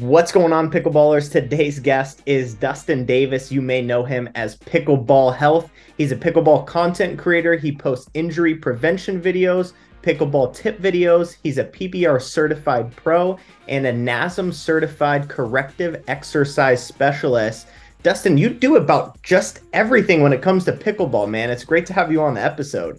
What's 0.00 0.32
going 0.32 0.52
on, 0.52 0.72
pickleballers? 0.72 1.30
Today's 1.30 1.78
guest 1.78 2.20
is 2.26 2.54
Dustin 2.54 3.06
Davis. 3.06 3.52
You 3.52 3.62
may 3.62 3.80
know 3.80 4.02
him 4.02 4.28
as 4.34 4.56
Pickleball 4.56 5.36
Health. 5.36 5.70
He's 5.96 6.10
a 6.10 6.16
pickleball 6.16 6.66
content 6.66 7.16
creator. 7.16 7.54
He 7.54 7.70
posts 7.70 8.10
injury 8.12 8.56
prevention 8.56 9.22
videos, 9.22 9.72
pickleball 10.02 10.52
tip 10.52 10.80
videos. 10.80 11.36
He's 11.44 11.58
a 11.58 11.64
PPR 11.66 12.20
certified 12.20 12.90
pro 12.96 13.38
and 13.68 13.86
a 13.86 13.92
NASM 13.92 14.52
certified 14.52 15.28
corrective 15.28 16.02
exercise 16.08 16.84
specialist. 16.84 17.68
Dustin, 18.02 18.36
you 18.36 18.48
do 18.50 18.74
about 18.74 19.22
just 19.22 19.60
everything 19.72 20.22
when 20.22 20.32
it 20.32 20.42
comes 20.42 20.64
to 20.64 20.72
pickleball, 20.72 21.28
man. 21.28 21.50
It's 21.50 21.62
great 21.62 21.86
to 21.86 21.92
have 21.92 22.10
you 22.10 22.20
on 22.20 22.34
the 22.34 22.42
episode. 22.42 22.98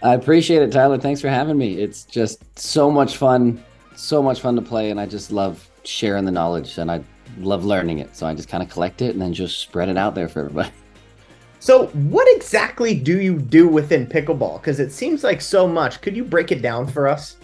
I 0.00 0.14
appreciate 0.14 0.62
it, 0.62 0.70
Tyler. 0.70 0.98
Thanks 0.98 1.20
for 1.20 1.28
having 1.28 1.58
me. 1.58 1.80
It's 1.80 2.04
just 2.04 2.56
so 2.56 2.88
much 2.88 3.16
fun, 3.16 3.60
so 3.96 4.22
much 4.22 4.40
fun 4.40 4.54
to 4.54 4.62
play, 4.62 4.92
and 4.92 5.00
I 5.00 5.06
just 5.06 5.32
love 5.32 5.68
sharing 5.84 6.24
the 6.24 6.32
knowledge 6.32 6.78
and 6.78 6.90
I 6.90 7.02
love 7.38 7.64
learning 7.64 7.98
it. 7.98 8.16
So 8.16 8.26
I 8.26 8.34
just 8.34 8.48
kind 8.48 8.62
of 8.62 8.68
collect 8.68 9.02
it 9.02 9.10
and 9.10 9.20
then 9.20 9.32
just 9.32 9.58
spread 9.58 9.88
it 9.88 9.96
out 9.96 10.14
there 10.14 10.28
for 10.28 10.40
everybody. 10.40 10.70
So, 11.62 11.86
what 11.86 12.26
exactly 12.34 12.92
do 12.92 13.20
you 13.20 13.38
do 13.38 13.68
within 13.68 14.04
pickleball? 14.04 14.60
Because 14.60 14.80
it 14.80 14.90
seems 14.90 15.22
like 15.22 15.40
so 15.40 15.68
much. 15.68 16.00
Could 16.00 16.16
you 16.16 16.24
break 16.24 16.50
it 16.50 16.60
down 16.60 16.88
for 16.88 17.06
us? 17.06 17.36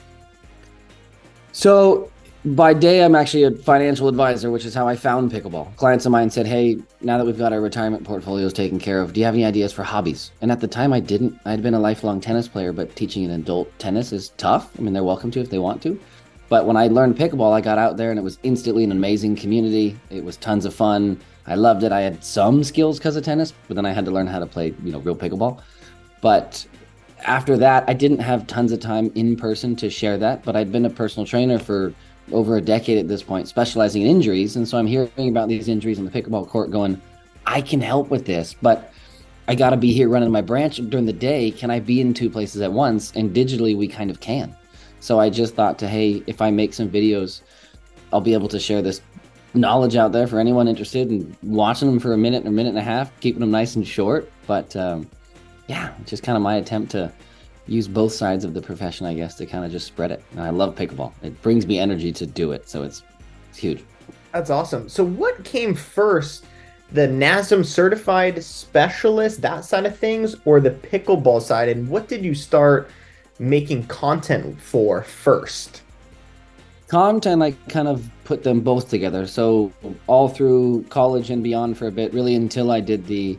So, 1.52 2.10
by 2.44 2.74
day, 2.74 3.04
I'm 3.04 3.14
actually 3.14 3.44
a 3.44 3.52
financial 3.52 4.08
advisor, 4.08 4.50
which 4.50 4.64
is 4.64 4.74
how 4.74 4.88
I 4.88 4.96
found 4.96 5.30
pickleball. 5.30 5.76
Clients 5.76 6.04
of 6.04 6.10
mine 6.10 6.30
said, 6.30 6.48
Hey, 6.48 6.78
now 7.00 7.16
that 7.16 7.26
we've 7.26 7.38
got 7.38 7.52
our 7.52 7.60
retirement 7.60 8.02
portfolios 8.02 8.52
taken 8.52 8.80
care 8.80 9.00
of, 9.00 9.12
do 9.12 9.20
you 9.20 9.26
have 9.26 9.34
any 9.34 9.44
ideas 9.44 9.72
for 9.72 9.84
hobbies? 9.84 10.32
And 10.40 10.50
at 10.50 10.60
the 10.60 10.66
time, 10.66 10.92
I 10.92 10.98
didn't. 10.98 11.38
I'd 11.44 11.62
been 11.62 11.74
a 11.74 11.78
lifelong 11.78 12.20
tennis 12.20 12.48
player, 12.48 12.72
but 12.72 12.96
teaching 12.96 13.24
an 13.24 13.30
adult 13.30 13.76
tennis 13.78 14.12
is 14.12 14.30
tough. 14.30 14.70
I 14.76 14.82
mean, 14.82 14.94
they're 14.94 15.04
welcome 15.04 15.30
to 15.30 15.40
if 15.40 15.50
they 15.50 15.58
want 15.60 15.80
to. 15.82 16.00
But 16.48 16.66
when 16.66 16.76
I 16.76 16.88
learned 16.88 17.16
pickleball, 17.16 17.52
I 17.52 17.60
got 17.60 17.78
out 17.78 17.96
there 17.96 18.10
and 18.10 18.18
it 18.18 18.22
was 18.22 18.38
instantly 18.42 18.84
an 18.84 18.92
amazing 18.92 19.36
community. 19.36 19.98
It 20.10 20.24
was 20.24 20.36
tons 20.36 20.64
of 20.64 20.74
fun. 20.74 21.20
I 21.46 21.54
loved 21.54 21.82
it. 21.82 21.92
I 21.92 22.00
had 22.00 22.24
some 22.24 22.64
skills 22.64 22.98
because 22.98 23.16
of 23.16 23.24
tennis, 23.24 23.52
but 23.68 23.74
then 23.74 23.86
I 23.86 23.92
had 23.92 24.04
to 24.06 24.10
learn 24.10 24.26
how 24.26 24.38
to 24.38 24.46
play, 24.46 24.74
you 24.82 24.92
know, 24.92 25.00
real 25.00 25.16
pickleball. 25.16 25.60
But 26.20 26.66
after 27.24 27.56
that, 27.58 27.84
I 27.86 27.94
didn't 27.94 28.20
have 28.20 28.46
tons 28.46 28.72
of 28.72 28.80
time 28.80 29.10
in 29.14 29.36
person 29.36 29.76
to 29.76 29.90
share 29.90 30.18
that. 30.18 30.44
But 30.44 30.56
I'd 30.56 30.72
been 30.72 30.86
a 30.86 30.90
personal 30.90 31.26
trainer 31.26 31.58
for 31.58 31.92
over 32.32 32.56
a 32.56 32.60
decade 32.60 32.98
at 32.98 33.08
this 33.08 33.22
point, 33.22 33.48
specializing 33.48 34.02
in 34.02 34.08
injuries. 34.08 34.56
And 34.56 34.66
so 34.68 34.78
I'm 34.78 34.86
hearing 34.86 35.28
about 35.28 35.48
these 35.48 35.68
injuries 35.68 35.98
on 35.98 36.04
the 36.04 36.10
pickleball 36.10 36.48
court 36.48 36.70
going, 36.70 37.00
I 37.46 37.62
can 37.62 37.80
help 37.80 38.10
with 38.10 38.26
this, 38.26 38.54
but 38.60 38.92
I 39.48 39.54
got 39.54 39.70
to 39.70 39.78
be 39.78 39.92
here 39.92 40.10
running 40.10 40.30
my 40.30 40.42
branch 40.42 40.76
during 40.76 41.06
the 41.06 41.12
day. 41.12 41.50
Can 41.50 41.70
I 41.70 41.80
be 41.80 42.02
in 42.02 42.12
two 42.12 42.28
places 42.28 42.60
at 42.60 42.70
once? 42.70 43.12
And 43.16 43.34
digitally, 43.34 43.74
we 43.74 43.88
kind 43.88 44.10
of 44.10 44.20
can. 44.20 44.54
So 45.00 45.20
I 45.20 45.30
just 45.30 45.54
thought 45.54 45.78
to, 45.78 45.88
hey, 45.88 46.22
if 46.26 46.42
I 46.42 46.50
make 46.50 46.74
some 46.74 46.88
videos, 46.88 47.42
I'll 48.12 48.20
be 48.20 48.34
able 48.34 48.48
to 48.48 48.58
share 48.58 48.82
this 48.82 49.00
knowledge 49.54 49.96
out 49.96 50.12
there 50.12 50.26
for 50.26 50.38
anyone 50.38 50.68
interested 50.68 51.10
in 51.10 51.36
watching 51.42 51.88
them 51.88 51.98
for 51.98 52.12
a 52.12 52.18
minute 52.18 52.44
or 52.44 52.48
a 52.48 52.52
minute 52.52 52.70
and 52.70 52.78
a 52.78 52.82
half, 52.82 53.18
keeping 53.20 53.40
them 53.40 53.50
nice 53.50 53.76
and 53.76 53.86
short. 53.86 54.30
But 54.46 54.74
um, 54.76 55.08
yeah, 55.66 55.92
just 56.06 56.22
kind 56.22 56.36
of 56.36 56.42
my 56.42 56.56
attempt 56.56 56.92
to 56.92 57.12
use 57.66 57.86
both 57.86 58.12
sides 58.12 58.44
of 58.44 58.54
the 58.54 58.62
profession, 58.62 59.06
I 59.06 59.14
guess, 59.14 59.34
to 59.36 59.46
kind 59.46 59.64
of 59.64 59.70
just 59.70 59.86
spread 59.86 60.10
it. 60.10 60.22
And 60.32 60.40
I 60.40 60.50
love 60.50 60.74
pickleball. 60.74 61.12
It 61.22 61.40
brings 61.42 61.66
me 61.66 61.78
energy 61.78 62.12
to 62.12 62.26
do 62.26 62.52
it. 62.52 62.68
So 62.68 62.82
it's, 62.82 63.02
it's 63.50 63.58
huge. 63.58 63.84
That's 64.32 64.50
awesome. 64.50 64.88
So 64.88 65.04
what 65.04 65.44
came 65.44 65.74
first? 65.74 66.44
The 66.92 67.06
NASM 67.06 67.66
certified 67.66 68.42
specialist, 68.42 69.42
that 69.42 69.66
side 69.66 69.84
of 69.84 69.98
things, 69.98 70.36
or 70.46 70.58
the 70.58 70.70
pickleball 70.70 71.42
side? 71.42 71.68
And 71.68 71.86
what 71.88 72.08
did 72.08 72.24
you 72.24 72.34
start 72.34 72.90
making 73.38 73.86
content 73.86 74.60
for 74.60 75.02
first? 75.02 75.82
Content, 76.88 77.42
I 77.42 77.52
kind 77.68 77.86
of 77.86 78.08
put 78.24 78.42
them 78.42 78.60
both 78.60 78.88
together. 78.88 79.26
So, 79.26 79.72
all 80.06 80.28
through 80.28 80.84
college 80.88 81.30
and 81.30 81.42
beyond 81.42 81.76
for 81.76 81.86
a 81.86 81.92
bit, 81.92 82.14
really 82.14 82.34
until 82.34 82.70
I 82.70 82.80
did 82.80 83.06
the 83.06 83.38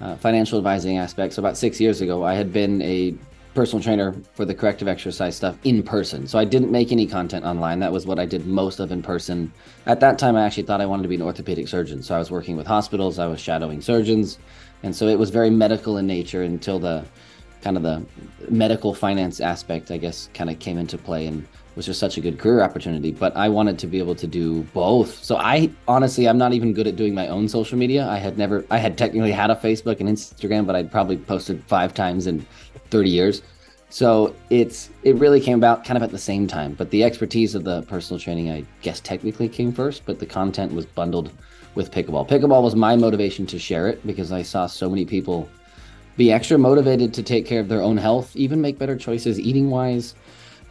uh, 0.00 0.16
financial 0.16 0.58
advising 0.58 0.98
aspect. 0.98 1.34
So, 1.34 1.40
about 1.40 1.56
six 1.56 1.80
years 1.80 2.02
ago, 2.02 2.24
I 2.24 2.34
had 2.34 2.52
been 2.52 2.82
a 2.82 3.14
personal 3.54 3.82
trainer 3.82 4.14
for 4.34 4.44
the 4.44 4.54
corrective 4.54 4.86
exercise 4.86 5.34
stuff 5.34 5.56
in 5.64 5.82
person. 5.82 6.26
So, 6.26 6.38
I 6.38 6.44
didn't 6.44 6.70
make 6.70 6.92
any 6.92 7.06
content 7.06 7.46
online. 7.46 7.80
That 7.80 7.90
was 7.90 8.06
what 8.06 8.18
I 8.18 8.26
did 8.26 8.46
most 8.46 8.80
of 8.80 8.92
in 8.92 9.02
person. 9.02 9.50
At 9.86 10.00
that 10.00 10.18
time, 10.18 10.36
I 10.36 10.44
actually 10.44 10.64
thought 10.64 10.82
I 10.82 10.86
wanted 10.86 11.04
to 11.04 11.08
be 11.08 11.14
an 11.14 11.22
orthopedic 11.22 11.68
surgeon. 11.68 12.02
So, 12.02 12.14
I 12.14 12.18
was 12.18 12.30
working 12.30 12.54
with 12.54 12.66
hospitals, 12.66 13.18
I 13.18 13.26
was 13.26 13.40
shadowing 13.40 13.80
surgeons. 13.80 14.38
And 14.82 14.94
so, 14.94 15.08
it 15.08 15.18
was 15.18 15.30
very 15.30 15.48
medical 15.48 15.96
in 15.96 16.06
nature 16.06 16.42
until 16.42 16.78
the 16.78 17.06
kind 17.62 17.76
of 17.76 17.82
the 17.82 18.04
medical 18.48 18.94
finance 18.94 19.40
aspect, 19.40 19.90
I 19.90 19.96
guess, 19.96 20.28
kind 20.34 20.50
of 20.50 20.58
came 20.58 20.78
into 20.78 20.98
play 20.98 21.26
and 21.26 21.46
was 21.76 21.86
just 21.86 22.00
such 22.00 22.16
a 22.16 22.20
good 22.20 22.38
career 22.38 22.62
opportunity. 22.62 23.12
But 23.12 23.36
I 23.36 23.48
wanted 23.48 23.78
to 23.80 23.86
be 23.86 23.98
able 23.98 24.14
to 24.16 24.26
do 24.26 24.62
both. 24.74 25.22
So 25.22 25.36
I 25.36 25.70
honestly, 25.86 26.28
I'm 26.28 26.38
not 26.38 26.52
even 26.52 26.72
good 26.72 26.86
at 26.86 26.96
doing 26.96 27.14
my 27.14 27.28
own 27.28 27.48
social 27.48 27.78
media. 27.78 28.06
I 28.08 28.18
had 28.18 28.36
never, 28.36 28.64
I 28.70 28.78
had 28.78 28.98
technically 28.98 29.32
had 29.32 29.50
a 29.50 29.56
Facebook 29.56 30.00
and 30.00 30.08
Instagram, 30.08 30.66
but 30.66 30.74
I'd 30.74 30.90
probably 30.90 31.16
posted 31.16 31.62
five 31.64 31.94
times 31.94 32.26
in 32.26 32.44
30 32.90 33.10
years. 33.10 33.42
So 33.88 34.36
it's 34.50 34.90
it 35.02 35.16
really 35.16 35.40
came 35.40 35.58
about 35.58 35.84
kind 35.84 35.96
of 35.96 36.02
at 36.02 36.10
the 36.10 36.18
same 36.18 36.46
time. 36.46 36.74
But 36.74 36.90
the 36.90 37.02
expertise 37.02 37.54
of 37.54 37.64
the 37.64 37.82
personal 37.82 38.20
training, 38.20 38.50
I 38.50 38.64
guess, 38.82 39.00
technically 39.00 39.48
came 39.48 39.72
first. 39.72 40.02
But 40.06 40.20
the 40.20 40.26
content 40.26 40.72
was 40.72 40.86
bundled 40.86 41.32
with 41.74 41.90
pickleball. 41.90 42.28
Pickleball 42.28 42.62
was 42.62 42.74
my 42.76 42.96
motivation 42.96 43.46
to 43.46 43.58
share 43.58 43.88
it 43.88 44.04
because 44.06 44.32
I 44.32 44.42
saw 44.42 44.66
so 44.66 44.88
many 44.88 45.04
people 45.04 45.48
be 46.20 46.30
extra 46.30 46.58
motivated 46.58 47.14
to 47.14 47.22
take 47.22 47.46
care 47.46 47.60
of 47.60 47.68
their 47.68 47.80
own 47.80 47.96
health, 47.96 48.36
even 48.36 48.60
make 48.60 48.78
better 48.78 48.94
choices 48.94 49.40
eating 49.40 49.70
wise, 49.70 50.14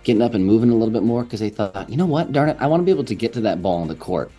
getting 0.04 0.22
up 0.22 0.36
and 0.36 0.46
moving 0.46 0.70
a 0.70 0.76
little 0.76 0.94
bit 0.94 1.02
more 1.02 1.24
because 1.24 1.40
they 1.40 1.50
thought, 1.50 1.90
you 1.90 1.98
know 1.98 2.06
what, 2.06 2.32
darn 2.32 2.50
it, 2.50 2.58
I 2.60 2.68
want 2.68 2.82
to 2.82 2.86
be 2.86 2.92
able 2.92 3.04
to 3.06 3.16
get 3.16 3.34
to 3.34 3.42
that 3.42 3.60
ball 3.60 3.82
on 3.82 3.88
the 3.88 3.96
court. 3.96 4.32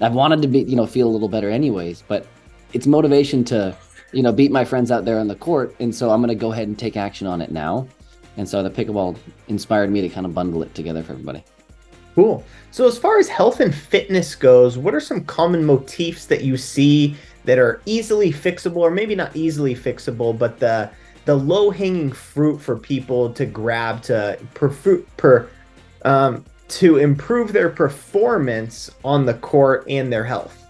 I've 0.00 0.14
wanted 0.14 0.42
to 0.42 0.48
be, 0.48 0.62
you 0.62 0.74
know, 0.74 0.84
feel 0.84 1.06
a 1.06 1.12
little 1.16 1.28
better 1.28 1.48
anyways, 1.48 2.02
but 2.08 2.26
it's 2.72 2.84
motivation 2.84 3.44
to, 3.44 3.76
you 4.10 4.24
know, 4.24 4.32
beat 4.32 4.50
my 4.50 4.64
friends 4.64 4.90
out 4.90 5.04
there 5.04 5.20
on 5.20 5.28
the 5.28 5.36
court. 5.36 5.72
And 5.78 5.94
so 5.94 6.10
I'm 6.10 6.18
going 6.20 6.36
to 6.36 6.40
go 6.40 6.50
ahead 6.50 6.66
and 6.66 6.76
take 6.76 6.96
action 6.96 7.28
on 7.28 7.40
it 7.40 7.52
now. 7.52 7.86
And 8.36 8.48
so 8.48 8.60
the 8.64 8.70
pickleball 8.70 9.16
inspired 9.46 9.92
me 9.92 10.00
to 10.00 10.08
kind 10.08 10.26
of 10.26 10.34
bundle 10.34 10.64
it 10.64 10.74
together 10.74 11.04
for 11.04 11.12
everybody. 11.12 11.44
Cool. 12.16 12.42
So 12.72 12.88
as 12.88 12.98
far 12.98 13.20
as 13.20 13.28
health 13.28 13.60
and 13.60 13.72
fitness 13.72 14.34
goes, 14.34 14.78
what 14.78 14.96
are 14.96 15.00
some 15.00 15.24
common 15.26 15.64
motifs 15.64 16.26
that 16.26 16.42
you 16.42 16.56
see 16.56 17.14
that 17.46 17.58
are 17.58 17.80
easily 17.86 18.30
fixable 18.30 18.78
or 18.78 18.90
maybe 18.90 19.14
not 19.14 19.34
easily 19.34 19.74
fixable 19.74 20.36
but 20.36 20.58
the 20.58 20.90
the 21.26 21.34
low 21.34 21.70
hanging 21.70 22.12
fruit 22.12 22.58
for 22.58 22.76
people 22.76 23.32
to 23.32 23.44
grab 23.44 24.00
to 24.00 24.38
per, 24.54 24.68
per 25.16 25.48
um, 26.02 26.44
to 26.68 26.96
improve 26.98 27.52
their 27.52 27.68
performance 27.68 28.90
on 29.04 29.26
the 29.26 29.34
court 29.34 29.84
and 29.88 30.12
their 30.12 30.24
health. 30.24 30.66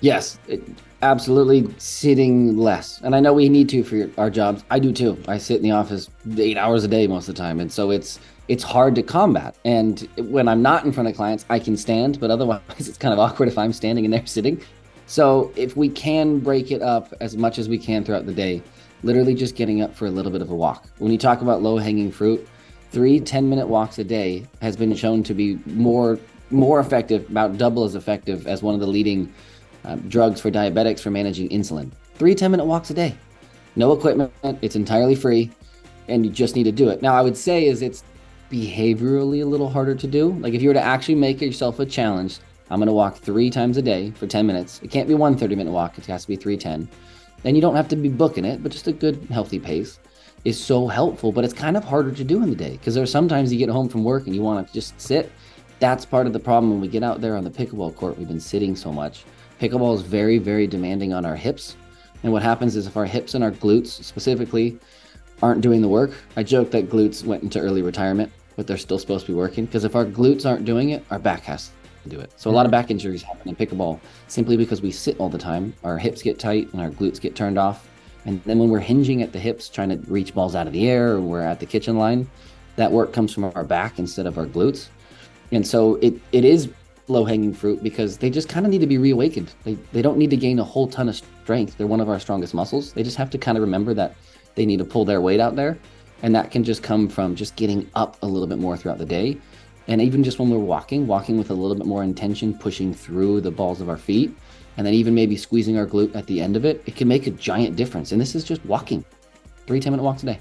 Yes 0.00 0.38
it, 0.48 0.62
absolutely 1.02 1.66
sitting 1.78 2.58
less. 2.58 3.00
And 3.00 3.16
i 3.16 3.20
know 3.20 3.32
we 3.32 3.48
need 3.48 3.68
to 3.70 3.82
for 3.82 3.96
your, 3.96 4.10
our 4.18 4.30
jobs. 4.30 4.64
I 4.70 4.78
do 4.78 4.92
too. 4.92 5.18
I 5.28 5.38
sit 5.38 5.56
in 5.56 5.62
the 5.62 5.72
office 5.72 6.10
eight 6.36 6.58
hours 6.58 6.84
a 6.84 6.88
day 6.88 7.06
most 7.06 7.28
of 7.28 7.34
the 7.34 7.40
time 7.40 7.58
and 7.60 7.72
so 7.72 7.90
it's 7.90 8.20
it's 8.48 8.64
hard 8.64 8.94
to 8.96 9.02
combat. 9.02 9.56
And 9.64 10.08
when 10.16 10.46
i'm 10.46 10.60
not 10.60 10.84
in 10.84 10.92
front 10.92 11.08
of 11.08 11.16
clients 11.16 11.46
i 11.48 11.58
can 11.58 11.76
stand 11.76 12.20
but 12.20 12.30
otherwise 12.30 12.60
it's 12.78 12.98
kind 12.98 13.14
of 13.14 13.18
awkward 13.18 13.48
if 13.48 13.56
i'm 13.56 13.72
standing 13.72 14.04
and 14.04 14.12
they're 14.12 14.26
sitting 14.26 14.60
so 15.10 15.50
if 15.56 15.76
we 15.76 15.88
can 15.88 16.38
break 16.38 16.70
it 16.70 16.82
up 16.82 17.12
as 17.20 17.36
much 17.36 17.58
as 17.58 17.68
we 17.68 17.78
can 17.78 18.04
throughout 18.04 18.26
the 18.26 18.32
day, 18.32 18.62
literally 19.02 19.34
just 19.34 19.56
getting 19.56 19.82
up 19.82 19.92
for 19.92 20.06
a 20.06 20.10
little 20.10 20.30
bit 20.30 20.40
of 20.40 20.50
a 20.50 20.54
walk. 20.54 20.86
When 20.98 21.10
you 21.10 21.18
talk 21.18 21.40
about 21.40 21.62
low 21.62 21.78
hanging 21.78 22.12
fruit, 22.12 22.46
three 22.92 23.18
10 23.18 23.48
minute 23.48 23.66
walks 23.66 23.98
a 23.98 24.04
day 24.04 24.46
has 24.62 24.76
been 24.76 24.94
shown 24.94 25.24
to 25.24 25.34
be 25.34 25.58
more 25.66 26.16
more 26.52 26.78
effective, 26.78 27.28
about 27.28 27.58
double 27.58 27.82
as 27.82 27.96
effective 27.96 28.46
as 28.46 28.62
one 28.62 28.72
of 28.72 28.78
the 28.78 28.86
leading 28.86 29.32
uh, 29.84 29.96
drugs 30.06 30.40
for 30.40 30.48
diabetics 30.48 31.00
for 31.00 31.10
managing 31.10 31.48
insulin. 31.48 31.90
Three 32.14 32.36
10 32.36 32.52
minute 32.52 32.66
walks 32.66 32.90
a 32.90 32.94
day. 32.94 33.16
No 33.74 33.92
equipment, 33.92 34.32
it's 34.62 34.76
entirely 34.76 35.16
free, 35.16 35.50
and 36.06 36.24
you 36.24 36.30
just 36.30 36.54
need 36.54 36.64
to 36.64 36.72
do 36.72 36.88
it. 36.88 37.02
Now, 37.02 37.14
I 37.14 37.22
would 37.22 37.36
say 37.36 37.66
is 37.66 37.82
it's 37.82 38.04
behaviorally 38.48 39.42
a 39.42 39.44
little 39.44 39.70
harder 39.70 39.96
to 39.96 40.06
do. 40.06 40.34
Like 40.34 40.54
if 40.54 40.62
you 40.62 40.68
were 40.68 40.74
to 40.74 40.80
actually 40.80 41.16
make 41.16 41.40
yourself 41.40 41.80
a 41.80 41.86
challenge, 41.86 42.38
I'm 42.70 42.78
going 42.78 42.86
to 42.86 42.92
walk 42.92 43.16
three 43.16 43.50
times 43.50 43.76
a 43.76 43.82
day 43.82 44.12
for 44.12 44.28
10 44.28 44.46
minutes. 44.46 44.80
It 44.82 44.92
can't 44.92 45.08
be 45.08 45.14
one 45.14 45.36
30 45.36 45.56
minute 45.56 45.72
walk, 45.72 45.98
it 45.98 46.06
has 46.06 46.22
to 46.22 46.28
be 46.28 46.36
310. 46.36 46.88
And 47.44 47.56
you 47.56 47.60
don't 47.60 47.74
have 47.74 47.88
to 47.88 47.96
be 47.96 48.08
booking 48.08 48.44
it, 48.44 48.62
but 48.62 48.70
just 48.70 48.86
a 48.86 48.92
good, 48.92 49.26
healthy 49.30 49.58
pace 49.58 49.98
is 50.44 50.62
so 50.62 50.86
helpful. 50.86 51.32
But 51.32 51.44
it's 51.44 51.54
kind 51.54 51.76
of 51.76 51.82
harder 51.82 52.12
to 52.12 52.22
do 52.22 52.42
in 52.42 52.50
the 52.50 52.56
day 52.56 52.72
because 52.72 52.94
there 52.94 53.02
are 53.02 53.08
sometimes 53.08 53.52
you 53.52 53.58
get 53.58 53.68
home 53.68 53.88
from 53.88 54.04
work 54.04 54.26
and 54.26 54.36
you 54.36 54.42
want 54.42 54.66
to 54.66 54.72
just 54.72 55.00
sit. 55.00 55.32
That's 55.80 56.04
part 56.04 56.26
of 56.26 56.32
the 56.32 56.38
problem 56.38 56.70
when 56.70 56.80
we 56.80 56.88
get 56.88 57.02
out 57.02 57.20
there 57.20 57.36
on 57.36 57.42
the 57.42 57.50
pickleball 57.50 57.96
court. 57.96 58.18
We've 58.18 58.28
been 58.28 58.38
sitting 58.38 58.76
so 58.76 58.92
much. 58.92 59.24
Pickleball 59.60 59.96
is 59.96 60.02
very, 60.02 60.38
very 60.38 60.66
demanding 60.66 61.12
on 61.12 61.24
our 61.24 61.36
hips. 61.36 61.76
And 62.22 62.32
what 62.32 62.42
happens 62.42 62.76
is 62.76 62.86
if 62.86 62.96
our 62.96 63.06
hips 63.06 63.34
and 63.34 63.42
our 63.42 63.50
glutes 63.50 64.02
specifically 64.04 64.78
aren't 65.42 65.62
doing 65.62 65.80
the 65.80 65.88
work, 65.88 66.12
I 66.36 66.42
joke 66.42 66.70
that 66.72 66.90
glutes 66.90 67.24
went 67.24 67.42
into 67.42 67.58
early 67.58 67.80
retirement, 67.80 68.30
but 68.56 68.66
they're 68.66 68.76
still 68.76 68.98
supposed 68.98 69.24
to 69.26 69.32
be 69.32 69.36
working 69.36 69.64
because 69.64 69.84
if 69.84 69.96
our 69.96 70.04
glutes 70.04 70.44
aren't 70.44 70.66
doing 70.66 70.90
it, 70.90 71.02
our 71.10 71.18
back 71.18 71.42
has 71.44 71.70
do 72.08 72.18
it. 72.18 72.32
So 72.36 72.50
a 72.50 72.52
lot 72.52 72.66
of 72.66 72.72
back 72.72 72.90
injuries 72.90 73.22
happen 73.22 73.48
in 73.48 73.56
pickleball 73.56 74.00
simply 74.28 74.56
because 74.56 74.82
we 74.82 74.90
sit 74.90 75.18
all 75.18 75.28
the 75.28 75.38
time. 75.38 75.74
Our 75.84 75.98
hips 75.98 76.22
get 76.22 76.38
tight 76.38 76.72
and 76.72 76.80
our 76.80 76.90
glutes 76.90 77.20
get 77.20 77.36
turned 77.36 77.58
off. 77.58 77.88
And 78.24 78.42
then 78.44 78.58
when 78.58 78.68
we're 78.68 78.80
hinging 78.80 79.22
at 79.22 79.32
the 79.32 79.38
hips, 79.38 79.68
trying 79.68 79.88
to 79.90 79.96
reach 80.10 80.34
balls 80.34 80.54
out 80.54 80.66
of 80.66 80.72
the 80.72 80.88
air, 80.88 81.12
or 81.12 81.20
we're 81.20 81.40
at 81.40 81.60
the 81.60 81.66
kitchen 81.66 81.98
line, 81.98 82.28
that 82.76 82.92
work 82.92 83.12
comes 83.12 83.32
from 83.32 83.44
our 83.44 83.64
back 83.64 83.98
instead 83.98 84.26
of 84.26 84.38
our 84.38 84.46
glutes. 84.46 84.88
And 85.52 85.66
so 85.66 85.96
it 85.96 86.14
it 86.32 86.44
is 86.44 86.70
low 87.08 87.24
hanging 87.24 87.52
fruit 87.52 87.82
because 87.82 88.18
they 88.18 88.30
just 88.30 88.48
kind 88.48 88.64
of 88.64 88.70
need 88.70 88.80
to 88.80 88.86
be 88.86 88.98
reawakened. 88.98 89.52
They, 89.64 89.74
they 89.92 90.00
don't 90.00 90.16
need 90.16 90.30
to 90.30 90.36
gain 90.36 90.58
a 90.58 90.64
whole 90.64 90.86
ton 90.86 91.08
of 91.08 91.16
strength. 91.16 91.76
They're 91.76 91.86
one 91.86 92.00
of 92.00 92.08
our 92.08 92.20
strongest 92.20 92.54
muscles. 92.54 92.92
They 92.92 93.02
just 93.02 93.16
have 93.16 93.30
to 93.30 93.38
kind 93.38 93.58
of 93.58 93.62
remember 93.62 93.94
that 93.94 94.14
they 94.54 94.64
need 94.64 94.78
to 94.78 94.84
pull 94.84 95.04
their 95.04 95.20
weight 95.20 95.40
out 95.40 95.56
there. 95.56 95.76
And 96.22 96.34
that 96.34 96.50
can 96.50 96.62
just 96.62 96.82
come 96.82 97.08
from 97.08 97.34
just 97.34 97.56
getting 97.56 97.90
up 97.94 98.16
a 98.22 98.26
little 98.26 98.46
bit 98.46 98.58
more 98.58 98.76
throughout 98.76 98.98
the 98.98 99.06
day. 99.06 99.38
And 99.90 100.00
even 100.00 100.22
just 100.22 100.38
when 100.38 100.50
we're 100.50 100.58
walking, 100.58 101.08
walking 101.08 101.36
with 101.36 101.50
a 101.50 101.54
little 101.54 101.76
bit 101.76 101.84
more 101.84 102.04
intention, 102.04 102.56
pushing 102.56 102.94
through 102.94 103.40
the 103.40 103.50
balls 103.50 103.80
of 103.80 103.88
our 103.88 103.96
feet, 103.96 104.32
and 104.76 104.86
then 104.86 104.94
even 104.94 105.16
maybe 105.16 105.36
squeezing 105.36 105.76
our 105.76 105.86
glute 105.86 106.14
at 106.14 106.28
the 106.28 106.40
end 106.40 106.56
of 106.56 106.64
it, 106.64 106.80
it 106.86 106.94
can 106.94 107.08
make 107.08 107.26
a 107.26 107.32
giant 107.32 107.74
difference. 107.74 108.12
And 108.12 108.20
this 108.20 108.36
is 108.36 108.44
just 108.44 108.64
walking 108.64 109.04
three 109.66 109.80
10 109.80 109.92
minute 109.92 110.04
walks 110.04 110.22
a 110.22 110.26
day. 110.26 110.38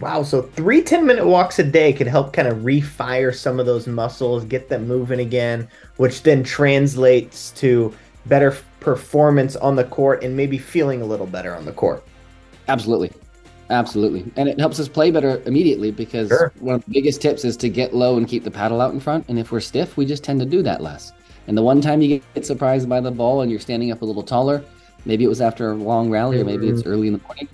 Wow. 0.00 0.24
So 0.24 0.42
three 0.42 0.82
10 0.82 1.06
minute 1.06 1.24
walks 1.24 1.60
a 1.60 1.62
day 1.62 1.92
could 1.92 2.08
help 2.08 2.32
kind 2.32 2.48
of 2.48 2.58
refire 2.58 3.32
some 3.32 3.60
of 3.60 3.66
those 3.66 3.86
muscles, 3.86 4.44
get 4.44 4.68
them 4.68 4.88
moving 4.88 5.20
again, 5.20 5.68
which 5.96 6.24
then 6.24 6.42
translates 6.42 7.52
to 7.52 7.94
better 8.26 8.56
performance 8.80 9.54
on 9.54 9.76
the 9.76 9.84
court 9.84 10.24
and 10.24 10.36
maybe 10.36 10.58
feeling 10.58 11.00
a 11.00 11.06
little 11.06 11.26
better 11.26 11.54
on 11.54 11.64
the 11.64 11.72
court. 11.72 12.02
Absolutely. 12.66 13.12
Absolutely. 13.70 14.30
And 14.36 14.48
it 14.48 14.58
helps 14.58 14.80
us 14.80 14.88
play 14.88 15.10
better 15.10 15.40
immediately 15.46 15.92
because 15.92 16.28
sure. 16.28 16.52
one 16.58 16.74
of 16.74 16.84
the 16.84 16.90
biggest 16.90 17.22
tips 17.22 17.44
is 17.44 17.56
to 17.58 17.68
get 17.68 17.94
low 17.94 18.16
and 18.16 18.26
keep 18.26 18.42
the 18.42 18.50
paddle 18.50 18.80
out 18.80 18.92
in 18.92 19.00
front. 19.00 19.24
And 19.28 19.38
if 19.38 19.52
we're 19.52 19.60
stiff, 19.60 19.96
we 19.96 20.04
just 20.04 20.24
tend 20.24 20.40
to 20.40 20.46
do 20.46 20.62
that 20.62 20.82
less. 20.82 21.12
And 21.46 21.56
the 21.56 21.62
one 21.62 21.80
time 21.80 22.02
you 22.02 22.20
get 22.34 22.44
surprised 22.44 22.88
by 22.88 23.00
the 23.00 23.10
ball 23.10 23.42
and 23.42 23.50
you're 23.50 23.60
standing 23.60 23.92
up 23.92 24.02
a 24.02 24.04
little 24.04 24.22
taller, 24.22 24.64
maybe 25.04 25.24
it 25.24 25.28
was 25.28 25.40
after 25.40 25.70
a 25.70 25.74
long 25.74 26.10
rally 26.10 26.40
or 26.40 26.44
maybe 26.44 26.68
it's 26.68 26.82
mm-hmm. 26.82 26.90
early 26.90 27.06
in 27.06 27.12
the 27.14 27.20
morning, 27.20 27.48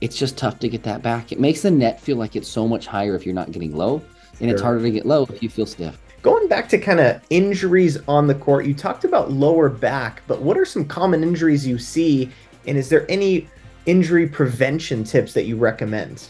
it's 0.00 0.16
just 0.16 0.38
tough 0.38 0.58
to 0.60 0.68
get 0.68 0.82
that 0.84 1.02
back. 1.02 1.32
It 1.32 1.40
makes 1.40 1.62
the 1.62 1.70
net 1.70 2.00
feel 2.00 2.16
like 2.16 2.36
it's 2.36 2.48
so 2.48 2.68
much 2.68 2.86
higher 2.86 3.14
if 3.16 3.26
you're 3.26 3.34
not 3.34 3.50
getting 3.50 3.76
low. 3.76 4.02
And 4.38 4.48
sure. 4.48 4.50
it's 4.50 4.62
harder 4.62 4.82
to 4.82 4.90
get 4.90 5.06
low 5.06 5.26
if 5.30 5.42
you 5.42 5.48
feel 5.48 5.66
stiff. 5.66 5.98
Going 6.22 6.48
back 6.48 6.68
to 6.70 6.78
kind 6.78 7.00
of 7.00 7.22
injuries 7.30 7.98
on 8.08 8.26
the 8.26 8.34
court, 8.34 8.66
you 8.66 8.74
talked 8.74 9.04
about 9.04 9.32
lower 9.32 9.68
back, 9.68 10.22
but 10.26 10.42
what 10.42 10.58
are 10.58 10.64
some 10.64 10.84
common 10.84 11.22
injuries 11.22 11.66
you 11.66 11.78
see? 11.78 12.30
And 12.66 12.76
is 12.76 12.88
there 12.88 13.10
any 13.10 13.48
injury 13.86 14.28
prevention 14.28 15.04
tips 15.04 15.32
that 15.34 15.44
you 15.44 15.56
recommend? 15.56 16.28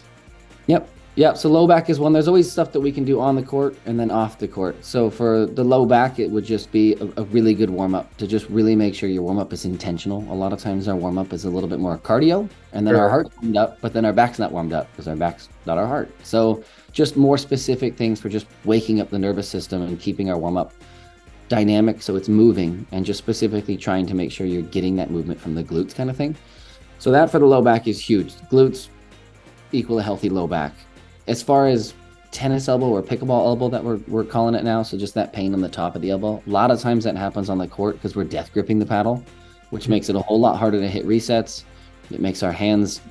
Yep. 0.67 0.87
Yeah, 1.15 1.33
so 1.33 1.49
low 1.49 1.65
back 1.65 1.89
is 1.89 1.99
one. 1.99 2.13
There's 2.13 2.27
always 2.27 2.51
stuff 2.51 2.71
that 2.73 2.79
we 2.79 2.91
can 2.91 3.03
do 3.03 3.19
on 3.19 3.35
the 3.35 3.41
court 3.41 3.75
and 3.87 3.99
then 3.99 4.11
off 4.11 4.37
the 4.37 4.47
court. 4.47 4.85
So 4.85 5.09
for 5.09 5.47
the 5.47 5.63
low 5.63 5.83
back, 5.83 6.19
it 6.19 6.29
would 6.29 6.45
just 6.45 6.71
be 6.71 6.93
a, 6.93 7.05
a 7.17 7.23
really 7.23 7.55
good 7.55 7.71
warm 7.71 7.95
up 7.95 8.15
to 8.17 8.27
just 8.27 8.47
really 8.49 8.75
make 8.75 8.93
sure 8.93 9.09
your 9.09 9.23
warm 9.23 9.39
up 9.39 9.51
is 9.51 9.65
intentional. 9.65 10.19
A 10.31 10.35
lot 10.35 10.53
of 10.53 10.59
times 10.59 10.87
our 10.87 10.95
warm 10.95 11.17
up 11.17 11.33
is 11.33 11.45
a 11.45 11.49
little 11.49 11.67
bit 11.67 11.79
more 11.79 11.97
cardio, 11.97 12.47
and 12.71 12.85
then 12.85 12.93
sure. 12.93 13.01
our 13.01 13.09
heart's 13.09 13.35
warmed 13.37 13.57
up, 13.57 13.81
but 13.81 13.93
then 13.93 14.05
our 14.05 14.13
back's 14.13 14.37
not 14.37 14.51
warmed 14.51 14.73
up 14.73 14.91
because 14.91 15.07
our 15.07 15.15
back's 15.15 15.49
not 15.65 15.79
our 15.79 15.87
heart. 15.87 16.11
So 16.21 16.63
just 16.91 17.17
more 17.17 17.39
specific 17.39 17.97
things 17.97 18.21
for 18.21 18.29
just 18.29 18.45
waking 18.63 19.01
up 19.01 19.09
the 19.09 19.17
nervous 19.17 19.49
system 19.49 19.81
and 19.81 19.99
keeping 19.99 20.29
our 20.29 20.37
warm 20.37 20.55
up 20.55 20.71
dynamic 21.49 22.03
so 22.03 22.15
it's 22.15 22.29
moving, 22.29 22.85
and 22.91 23.03
just 23.03 23.17
specifically 23.17 23.75
trying 23.75 24.05
to 24.05 24.13
make 24.13 24.31
sure 24.31 24.45
you're 24.45 24.61
getting 24.61 24.95
that 24.97 25.09
movement 25.09 25.39
from 25.39 25.55
the 25.55 25.63
glutes 25.63 25.95
kind 25.95 26.11
of 26.11 26.15
thing. 26.15 26.35
So 26.99 27.11
that 27.11 27.29
for 27.31 27.39
the 27.39 27.45
low 27.45 27.61
back 27.61 27.87
is 27.87 27.99
huge. 27.99 28.33
Glutes 28.51 28.89
equal 29.71 29.99
a 29.99 30.03
healthy 30.03 30.29
low 30.29 30.47
back. 30.47 30.73
As 31.27 31.43
far 31.43 31.67
as 31.67 31.93
tennis 32.31 32.67
elbow 32.67 32.87
or 32.87 33.01
pickleball 33.01 33.45
elbow 33.45 33.69
that 33.69 33.83
we're, 33.83 33.99
we're 34.07 34.23
calling 34.23 34.55
it 34.55 34.63
now, 34.63 34.83
so 34.83 34.97
just 34.97 35.13
that 35.13 35.33
pain 35.33 35.53
on 35.53 35.61
the 35.61 35.69
top 35.69 35.95
of 35.95 36.01
the 36.01 36.09
elbow, 36.09 36.41
a 36.45 36.49
lot 36.49 36.71
of 36.71 36.79
times 36.79 37.03
that 37.03 37.15
happens 37.15 37.49
on 37.49 37.57
the 37.57 37.67
court 37.67 37.95
because 37.95 38.15
we're 38.15 38.23
death 38.23 38.51
gripping 38.53 38.79
the 38.79 38.85
paddle, 38.85 39.23
which 39.69 39.83
mm-hmm. 39.83 39.91
makes 39.93 40.09
it 40.09 40.15
a 40.15 40.19
whole 40.19 40.39
lot 40.39 40.57
harder 40.57 40.79
to 40.79 40.87
hit 40.87 41.05
resets. 41.05 41.63
It 42.11 42.19
makes 42.19 42.43
our 42.43 42.51
hands 42.51 43.01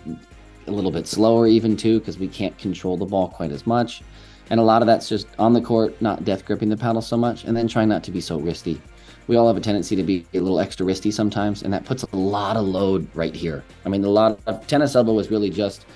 a 0.66 0.70
little 0.70 0.90
bit 0.90 1.06
slower 1.06 1.46
even 1.46 1.76
too 1.76 1.98
because 2.00 2.18
we 2.18 2.28
can't 2.28 2.56
control 2.58 2.96
the 2.96 3.04
ball 3.04 3.28
quite 3.28 3.52
as 3.52 3.66
much. 3.66 4.02
And 4.50 4.60
a 4.60 4.62
lot 4.62 4.80
of 4.80 4.86
that's 4.86 5.08
just 5.08 5.26
on 5.38 5.52
the 5.52 5.60
court, 5.60 6.00
not 6.00 6.24
death 6.24 6.44
gripping 6.44 6.68
the 6.68 6.76
paddle 6.76 7.02
so 7.02 7.16
much, 7.16 7.44
and 7.44 7.56
then 7.56 7.66
trying 7.66 7.88
not 7.88 8.04
to 8.04 8.10
be 8.10 8.20
so 8.20 8.38
wristy 8.38 8.80
we 9.26 9.36
all 9.36 9.46
have 9.46 9.56
a 9.56 9.60
tendency 9.60 9.96
to 9.96 10.02
be 10.02 10.24
a 10.34 10.40
little 10.40 10.60
extra 10.60 10.86
wristy 10.86 11.12
sometimes, 11.12 11.62
and 11.62 11.72
that 11.72 11.84
puts 11.84 12.02
a 12.04 12.16
lot 12.16 12.56
of 12.56 12.64
load 12.64 13.08
right 13.14 13.34
here. 13.34 13.64
I 13.84 13.88
mean, 13.88 14.04
a 14.04 14.08
lot 14.08 14.38
of 14.46 14.66
tennis 14.66 14.94
elbow 14.94 15.18
is 15.18 15.30
really 15.30 15.50
just 15.50 15.86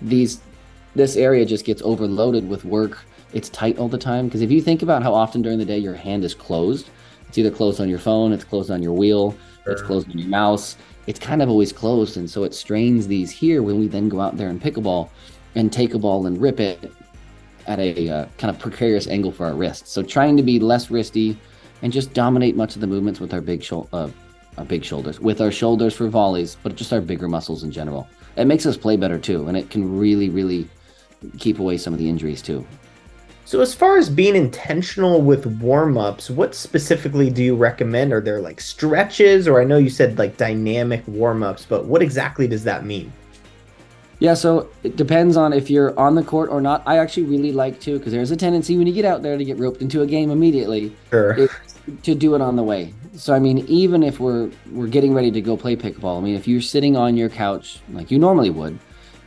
these. 0.00 0.40
This 0.94 1.16
area 1.16 1.44
just 1.44 1.66
gets 1.66 1.82
overloaded 1.82 2.48
with 2.48 2.64
work. 2.64 2.98
It's 3.34 3.50
tight 3.50 3.76
all 3.78 3.88
the 3.88 3.98
time 3.98 4.26
because 4.26 4.40
if 4.40 4.50
you 4.50 4.62
think 4.62 4.82
about 4.82 5.02
how 5.02 5.12
often 5.12 5.42
during 5.42 5.58
the 5.58 5.64
day 5.64 5.76
your 5.76 5.94
hand 5.94 6.24
is 6.24 6.34
closed, 6.34 6.88
it's 7.28 7.36
either 7.36 7.50
closed 7.50 7.80
on 7.80 7.88
your 7.88 7.98
phone, 7.98 8.32
it's 8.32 8.44
closed 8.44 8.70
on 8.70 8.82
your 8.82 8.94
wheel, 8.94 9.36
sure. 9.64 9.72
it's 9.74 9.82
closed 9.82 10.08
on 10.08 10.18
your 10.18 10.28
mouse. 10.28 10.76
It's 11.06 11.18
kind 11.18 11.42
of 11.42 11.48
always 11.48 11.72
closed, 11.72 12.16
and 12.16 12.28
so 12.28 12.44
it 12.44 12.54
strains 12.54 13.06
these 13.06 13.30
here 13.30 13.62
when 13.62 13.78
we 13.78 13.88
then 13.88 14.08
go 14.08 14.20
out 14.20 14.36
there 14.36 14.48
and 14.48 14.60
pick 14.60 14.76
a 14.76 14.80
ball 14.80 15.10
and 15.54 15.72
take 15.72 15.94
a 15.94 15.98
ball 15.98 16.26
and 16.26 16.40
rip 16.40 16.60
it 16.60 16.90
at 17.66 17.78
a 17.78 18.08
uh, 18.08 18.26
kind 18.38 18.54
of 18.54 18.58
precarious 18.60 19.06
angle 19.06 19.32
for 19.32 19.46
our 19.46 19.54
wrists. 19.54 19.90
So 19.90 20.02
trying 20.02 20.36
to 20.36 20.42
be 20.42 20.58
less 20.58 20.86
wristy 20.86 21.36
and 21.82 21.92
just 21.92 22.12
dominate 22.14 22.56
much 22.56 22.74
of 22.74 22.80
the 22.80 22.86
movements 22.86 23.20
with 23.20 23.32
our 23.34 23.40
big 23.40 23.64
uh, 23.92 24.08
our 24.58 24.64
big 24.64 24.84
shoulders, 24.84 25.20
with 25.20 25.40
our 25.40 25.50
shoulders 25.50 25.94
for 25.94 26.08
volleys, 26.08 26.56
but 26.62 26.76
just 26.76 26.92
our 26.92 27.00
bigger 27.00 27.28
muscles 27.28 27.62
in 27.62 27.70
general. 27.70 28.08
It 28.36 28.46
makes 28.46 28.66
us 28.66 28.76
play 28.76 28.96
better 28.96 29.18
too, 29.18 29.48
and 29.48 29.56
it 29.56 29.70
can 29.70 29.98
really, 29.98 30.28
really 30.30 30.68
keep 31.38 31.58
away 31.58 31.76
some 31.78 31.92
of 31.92 31.98
the 31.98 32.08
injuries 32.08 32.42
too. 32.42 32.66
So, 33.44 33.60
as 33.60 33.74
far 33.74 33.96
as 33.96 34.10
being 34.10 34.34
intentional 34.34 35.22
with 35.22 35.46
warm 35.46 35.96
ups, 35.96 36.30
what 36.30 36.54
specifically 36.54 37.30
do 37.30 37.44
you 37.44 37.54
recommend? 37.54 38.12
Are 38.12 38.20
there 38.20 38.40
like 38.40 38.60
stretches, 38.60 39.46
or 39.46 39.60
I 39.60 39.64
know 39.64 39.78
you 39.78 39.90
said 39.90 40.18
like 40.18 40.36
dynamic 40.36 41.04
warm 41.06 41.42
ups, 41.42 41.64
but 41.68 41.84
what 41.84 42.02
exactly 42.02 42.48
does 42.48 42.64
that 42.64 42.84
mean? 42.84 43.12
Yeah, 44.18 44.34
so 44.34 44.70
it 44.82 44.96
depends 44.96 45.36
on 45.36 45.52
if 45.52 45.68
you're 45.68 45.98
on 45.98 46.14
the 46.14 46.22
court 46.22 46.48
or 46.50 46.60
not. 46.60 46.82
I 46.86 46.98
actually 46.98 47.24
really 47.24 47.52
like 47.52 47.80
to 47.80 47.98
because 47.98 48.12
there's 48.12 48.30
a 48.30 48.36
tendency 48.36 48.78
when 48.78 48.86
you 48.86 48.92
get 48.94 49.04
out 49.04 49.22
there 49.22 49.36
to 49.36 49.44
get 49.44 49.58
roped 49.58 49.82
into 49.82 50.02
a 50.02 50.06
game 50.06 50.30
immediately. 50.30 50.94
Sure. 51.10 51.48
to 52.02 52.14
do 52.14 52.34
it 52.34 52.40
on 52.40 52.56
the 52.56 52.62
way. 52.62 52.92
So 53.14 53.34
I 53.34 53.38
mean, 53.38 53.58
even 53.68 54.02
if 54.02 54.18
we're 54.18 54.50
we're 54.72 54.86
getting 54.88 55.14
ready 55.14 55.30
to 55.30 55.40
go 55.40 55.56
play 55.56 55.76
pickleball, 55.76 56.18
I 56.18 56.20
mean, 56.20 56.34
if 56.34 56.48
you're 56.48 56.60
sitting 56.60 56.96
on 56.96 57.16
your 57.16 57.28
couch 57.28 57.80
like 57.92 58.10
you 58.10 58.18
normally 58.18 58.50
would, 58.50 58.78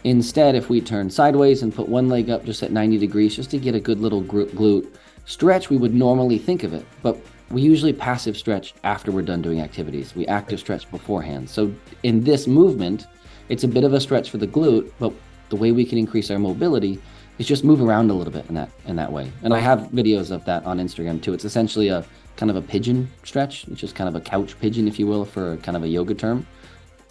instead 0.03 0.55
if 0.55 0.69
we 0.69 0.81
turn 0.81 1.09
sideways 1.09 1.61
and 1.61 1.73
put 1.73 1.87
one 1.87 2.09
leg 2.09 2.29
up 2.29 2.43
just 2.43 2.63
at 2.63 2.71
90 2.71 2.97
degrees 2.97 3.35
just 3.35 3.51
to 3.51 3.57
get 3.57 3.75
a 3.75 3.79
good 3.79 3.99
little 3.99 4.23
glute 4.23 4.87
stretch, 5.25 5.69
we 5.69 5.77
would 5.77 5.93
normally 5.93 6.37
think 6.37 6.63
of 6.63 6.73
it, 6.73 6.85
but 7.03 7.17
we 7.51 7.61
usually 7.61 7.93
passive 7.93 8.37
stretch 8.37 8.73
after 8.83 9.11
we're 9.11 9.21
done 9.21 9.41
doing 9.41 9.61
activities. 9.61 10.15
We 10.15 10.27
active 10.27 10.59
stretch 10.59 10.89
beforehand. 10.91 11.49
So 11.49 11.73
in 12.03 12.23
this 12.23 12.47
movement 12.47 13.07
it's 13.49 13.63
a 13.63 13.67
bit 13.67 13.83
of 13.83 13.93
a 13.93 13.99
stretch 13.99 14.29
for 14.29 14.37
the 14.37 14.47
glute, 14.47 14.91
but 14.99 15.13
the 15.49 15.55
way 15.55 15.71
we 15.71 15.83
can 15.83 15.97
increase 15.97 16.31
our 16.31 16.39
mobility 16.39 16.99
is 17.39 17.47
just 17.47 17.63
move 17.63 17.81
around 17.81 18.11
a 18.11 18.13
little 18.13 18.33
bit 18.33 18.45
in 18.47 18.55
that 18.55 18.69
in 18.85 18.95
that 18.97 19.11
way. 19.11 19.31
And 19.43 19.53
I 19.53 19.59
have 19.59 19.79
videos 19.93 20.31
of 20.31 20.45
that 20.45 20.63
on 20.65 20.77
Instagram 20.77 21.21
too. 21.21 21.33
It's 21.33 21.45
essentially 21.45 21.87
a 21.89 22.05
kind 22.35 22.49
of 22.49 22.55
a 22.55 22.61
pigeon 22.61 23.09
stretch, 23.23 23.65
which 23.65 23.83
is 23.83 23.91
kind 23.91 24.07
of 24.07 24.15
a 24.15 24.21
couch 24.21 24.59
pigeon, 24.59 24.87
if 24.87 24.99
you 24.99 25.07
will, 25.07 25.25
for 25.25 25.57
kind 25.57 25.75
of 25.75 25.83
a 25.83 25.87
yoga 25.87 26.13
term. 26.13 26.45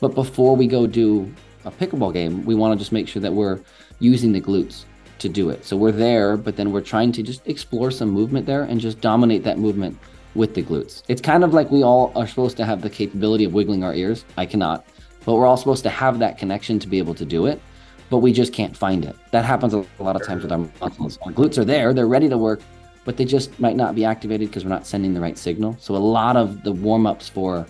But 0.01 0.15
before 0.15 0.55
we 0.55 0.67
go 0.67 0.87
do 0.87 1.33
a 1.65 1.71
pickleball 1.71 2.13
game, 2.13 2.45
we 2.45 2.55
want 2.55 2.73
to 2.73 2.79
just 2.79 2.93
make 2.93 3.09
sure 3.09 3.21
that 3.21 3.33
we're 3.33 3.61
using 3.99 4.33
the 4.33 4.41
glutes 4.41 4.85
to 5.19 5.29
do 5.29 5.51
it. 5.51 5.65
So 5.65 5.77
we're 5.77 5.93
there, 5.93 6.37
but 6.37 6.57
then 6.57 6.73
we're 6.73 6.81
trying 6.81 7.11
to 7.13 7.23
just 7.23 7.47
explore 7.47 7.91
some 7.91 8.11
movement 8.11 8.47
there 8.47 8.63
and 8.63 8.81
just 8.81 9.01
dominate 9.01 9.43
that 9.45 9.59
movement 9.59 9.99
with 10.35 10.55
the 10.55 10.63
glutes. 10.63 11.03
It's 11.09 11.21
kind 11.21 11.43
of 11.43 11.53
like 11.53 11.71
we 11.71 11.83
all 11.83 12.13
are 12.15 12.27
supposed 12.27 12.57
to 12.59 12.65
have 12.65 12.83
the 12.83 12.91
capability 12.91 13.45
of 13.45 13.53
wiggling 13.53 13.83
our 13.83 13.95
ears. 13.95 14.25
I 14.37 14.47
cannot 14.47 14.87
but 15.29 15.35
we're 15.35 15.45
all 15.45 15.59
supposed 15.59 15.83
to 15.83 15.91
have 15.91 16.21
that 16.21 16.39
connection 16.39 16.79
to 16.79 16.89
be 16.89 16.97
able 16.97 17.15
to 17.15 17.27
do 17.27 17.45
it 17.45 17.61
but 18.09 18.19
we 18.19 18.33
just 18.33 18.55
can't 18.55 18.75
find 18.75 19.05
it. 19.05 19.15
That 19.33 19.45
happens 19.45 19.75
a 19.75 19.85
lot 19.99 20.17
of 20.17 20.27
times 20.27 20.43
with 20.43 20.51
our 20.51 20.67
muscles. 20.81 21.19
Our 21.21 21.33
glutes 21.33 21.59
are 21.59 21.67
there 21.67 21.93
they're 21.93 22.07
ready 22.07 22.31
to 22.31 22.39
work 22.39 22.63
but 23.05 23.19
they 23.19 23.27
just 23.27 23.61
might 23.61 23.77
not 23.77 23.95
be 23.95 24.07
activated 24.07 24.49
because 24.49 24.65
we're 24.65 24.71
not 24.71 24.87
sending 24.87 25.13
the 25.13 25.21
right 25.21 25.37
signal. 25.37 25.77
So 25.81 25.95
a 25.95 25.99
lot 25.99 26.39
of 26.39 26.63
the 26.63 26.73
warm-ups 26.73 27.29
for 27.29 27.67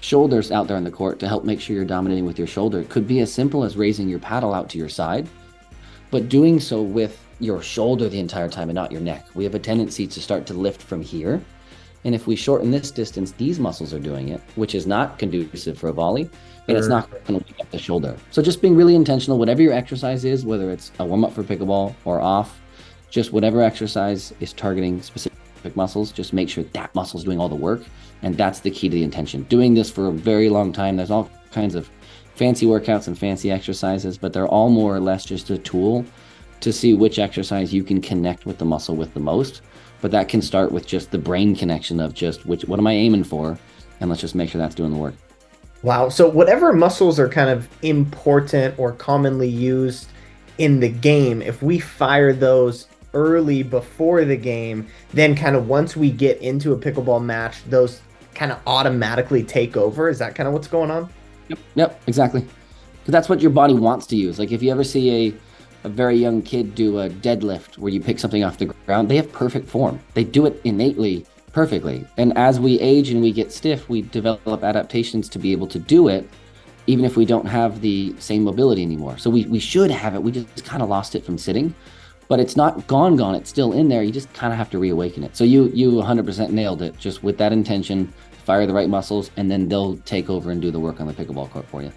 shoulders 0.00 0.52
out 0.52 0.68
there 0.68 0.76
in 0.76 0.84
the 0.84 0.90
court 0.92 1.18
to 1.18 1.26
help 1.26 1.42
make 1.42 1.60
sure 1.60 1.74
you're 1.74 1.84
dominating 1.84 2.24
with 2.24 2.38
your 2.38 2.46
shoulder 2.46 2.84
could 2.84 3.08
be 3.08 3.18
as 3.18 3.32
simple 3.32 3.64
as 3.64 3.76
raising 3.76 4.08
your 4.08 4.20
paddle 4.20 4.54
out 4.54 4.68
to 4.70 4.78
your 4.78 4.88
side 4.88 5.28
but 6.12 6.28
doing 6.28 6.60
so 6.60 6.82
with 6.82 7.20
your 7.40 7.60
shoulder 7.62 8.08
the 8.08 8.20
entire 8.20 8.48
time 8.48 8.68
and 8.68 8.76
not 8.76 8.92
your 8.92 9.00
neck. 9.00 9.26
We 9.34 9.42
have 9.42 9.56
a 9.56 9.58
tendency 9.58 10.06
to 10.06 10.22
start 10.22 10.46
to 10.46 10.54
lift 10.54 10.80
from 10.80 11.02
here 11.02 11.42
and 12.04 12.14
if 12.14 12.28
we 12.28 12.36
shorten 12.36 12.70
this 12.70 12.92
distance 12.92 13.32
these 13.32 13.58
muscles 13.58 13.92
are 13.92 13.98
doing 13.98 14.28
it 14.28 14.40
which 14.54 14.76
is 14.76 14.86
not 14.86 15.18
conducive 15.18 15.76
for 15.76 15.88
a 15.88 15.92
volley 15.92 16.30
and 16.68 16.76
it's 16.76 16.88
not 16.88 17.10
going 17.10 17.40
to 17.40 17.46
wake 17.46 17.60
up 17.60 17.70
the 17.70 17.78
shoulder. 17.78 18.16
So 18.30 18.42
just 18.42 18.60
being 18.60 18.76
really 18.76 18.94
intentional, 18.94 19.38
whatever 19.38 19.62
your 19.62 19.72
exercise 19.72 20.24
is, 20.24 20.44
whether 20.44 20.70
it's 20.70 20.92
a 20.98 21.04
warm 21.04 21.24
up 21.24 21.32
for 21.32 21.42
pickleball 21.42 21.94
or 22.04 22.20
off, 22.20 22.60
just 23.10 23.32
whatever 23.32 23.62
exercise 23.62 24.34
is 24.40 24.52
targeting 24.52 25.00
specific 25.00 25.36
muscles, 25.74 26.12
just 26.12 26.32
make 26.32 26.48
sure 26.48 26.64
that 26.64 26.94
muscle 26.94 27.18
is 27.18 27.24
doing 27.24 27.40
all 27.40 27.48
the 27.48 27.54
work. 27.54 27.82
And 28.22 28.36
that's 28.36 28.60
the 28.60 28.70
key 28.70 28.88
to 28.88 28.94
the 28.94 29.02
intention. 29.02 29.42
Doing 29.44 29.74
this 29.74 29.90
for 29.90 30.08
a 30.08 30.12
very 30.12 30.48
long 30.48 30.72
time, 30.72 30.96
there's 30.96 31.10
all 31.10 31.30
kinds 31.52 31.74
of 31.74 31.90
fancy 32.34 32.66
workouts 32.66 33.06
and 33.06 33.18
fancy 33.18 33.50
exercises, 33.50 34.18
but 34.18 34.32
they're 34.32 34.48
all 34.48 34.70
more 34.70 34.94
or 34.94 35.00
less 35.00 35.24
just 35.24 35.50
a 35.50 35.58
tool 35.58 36.04
to 36.60 36.72
see 36.72 36.94
which 36.94 37.18
exercise 37.18 37.72
you 37.72 37.84
can 37.84 38.00
connect 38.00 38.46
with 38.46 38.58
the 38.58 38.64
muscle 38.64 38.96
with 38.96 39.12
the 39.14 39.20
most. 39.20 39.62
But 40.00 40.10
that 40.10 40.28
can 40.28 40.42
start 40.42 40.72
with 40.72 40.86
just 40.86 41.10
the 41.10 41.18
brain 41.18 41.54
connection 41.56 42.00
of 42.00 42.14
just 42.14 42.46
which 42.46 42.64
what 42.64 42.78
am 42.78 42.86
I 42.86 42.92
aiming 42.92 43.24
for? 43.24 43.58
And 44.00 44.10
let's 44.10 44.20
just 44.20 44.34
make 44.34 44.50
sure 44.50 44.60
that's 44.60 44.74
doing 44.74 44.92
the 44.92 44.98
work. 44.98 45.14
Wow. 45.86 46.08
So 46.08 46.28
whatever 46.28 46.72
muscles 46.72 47.20
are 47.20 47.28
kind 47.28 47.48
of 47.48 47.68
important 47.82 48.76
or 48.76 48.90
commonly 48.90 49.48
used 49.48 50.08
in 50.58 50.80
the 50.80 50.88
game, 50.88 51.40
if 51.40 51.62
we 51.62 51.78
fire 51.78 52.32
those 52.32 52.88
early 53.14 53.62
before 53.62 54.24
the 54.24 54.36
game, 54.36 54.88
then 55.12 55.36
kind 55.36 55.54
of 55.54 55.68
once 55.68 55.94
we 55.94 56.10
get 56.10 56.42
into 56.42 56.72
a 56.72 56.76
pickleball 56.76 57.22
match, 57.22 57.62
those 57.66 58.00
kind 58.34 58.50
of 58.50 58.58
automatically 58.66 59.44
take 59.44 59.76
over. 59.76 60.08
Is 60.08 60.18
that 60.18 60.34
kind 60.34 60.48
of 60.48 60.54
what's 60.54 60.66
going 60.66 60.90
on? 60.90 61.08
Yep. 61.50 61.58
Yep. 61.76 62.02
Exactly. 62.08 62.40
Because 62.40 63.12
that's 63.12 63.28
what 63.28 63.40
your 63.40 63.52
body 63.52 63.74
wants 63.74 64.06
to 64.08 64.16
use. 64.16 64.40
Like 64.40 64.50
if 64.50 64.64
you 64.64 64.72
ever 64.72 64.82
see 64.82 65.28
a 65.28 65.34
a 65.84 65.88
very 65.88 66.16
young 66.16 66.42
kid 66.42 66.74
do 66.74 66.98
a 66.98 67.08
deadlift 67.08 67.78
where 67.78 67.92
you 67.92 68.00
pick 68.00 68.18
something 68.18 68.42
off 68.42 68.58
the 68.58 68.64
ground, 68.86 69.08
they 69.08 69.14
have 69.14 69.30
perfect 69.30 69.68
form. 69.68 70.00
They 70.14 70.24
do 70.24 70.46
it 70.46 70.60
innately 70.64 71.24
perfectly. 71.56 72.06
And 72.18 72.36
as 72.36 72.60
we 72.60 72.78
age 72.80 73.08
and 73.08 73.22
we 73.22 73.32
get 73.32 73.50
stiff, 73.50 73.88
we 73.88 74.02
develop 74.02 74.62
adaptations 74.62 75.26
to 75.30 75.38
be 75.38 75.52
able 75.52 75.66
to 75.68 75.78
do 75.78 76.06
it, 76.06 76.28
even 76.86 77.02
if 77.06 77.16
we 77.16 77.24
don't 77.24 77.46
have 77.46 77.80
the 77.80 78.14
same 78.18 78.42
mobility 78.42 78.82
anymore. 78.82 79.16
So 79.16 79.30
we, 79.30 79.46
we 79.46 79.58
should 79.58 79.90
have 79.90 80.14
it. 80.14 80.22
We 80.22 80.32
just 80.32 80.66
kind 80.66 80.82
of 80.82 80.90
lost 80.90 81.14
it 81.14 81.24
from 81.24 81.38
sitting, 81.38 81.74
but 82.28 82.40
it's 82.40 82.56
not 82.56 82.86
gone, 82.88 83.16
gone. 83.16 83.34
It's 83.34 83.48
still 83.48 83.72
in 83.72 83.88
there. 83.88 84.02
You 84.02 84.12
just 84.12 84.30
kind 84.34 84.52
of 84.52 84.58
have 84.58 84.68
to 84.68 84.78
reawaken 84.78 85.24
it. 85.24 85.34
So 85.34 85.44
you, 85.44 85.68
you 85.68 85.92
100% 85.92 86.50
nailed 86.50 86.82
it 86.82 86.98
just 86.98 87.22
with 87.22 87.38
that 87.38 87.54
intention, 87.54 88.12
fire 88.44 88.66
the 88.66 88.74
right 88.74 88.90
muscles, 88.90 89.30
and 89.38 89.50
then 89.50 89.66
they'll 89.66 89.96
take 90.04 90.28
over 90.28 90.50
and 90.50 90.60
do 90.60 90.70
the 90.70 90.78
work 90.78 91.00
on 91.00 91.06
the 91.06 91.14
pickleball 91.14 91.50
court 91.50 91.64
for 91.68 91.80
you. 91.80 91.90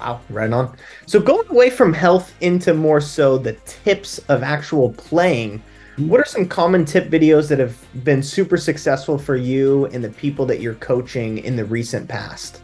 Wow, 0.00 0.20
right 0.30 0.52
on. 0.52 0.76
So 1.06 1.20
going 1.20 1.48
away 1.48 1.70
from 1.70 1.92
health 1.92 2.34
into 2.40 2.74
more 2.74 3.00
so 3.00 3.38
the 3.38 3.52
tips 3.66 4.18
of 4.28 4.42
actual 4.42 4.94
playing, 4.94 5.62
what 5.96 6.20
are 6.20 6.24
some 6.24 6.46
common 6.46 6.84
tip 6.84 7.08
videos 7.08 7.48
that 7.48 7.58
have 7.58 7.76
been 8.04 8.22
super 8.22 8.56
successful 8.56 9.18
for 9.18 9.36
you 9.36 9.86
and 9.86 10.02
the 10.02 10.10
people 10.10 10.46
that 10.46 10.60
you're 10.60 10.74
coaching 10.74 11.38
in 11.38 11.56
the 11.56 11.64
recent 11.64 12.08
past? 12.08 12.62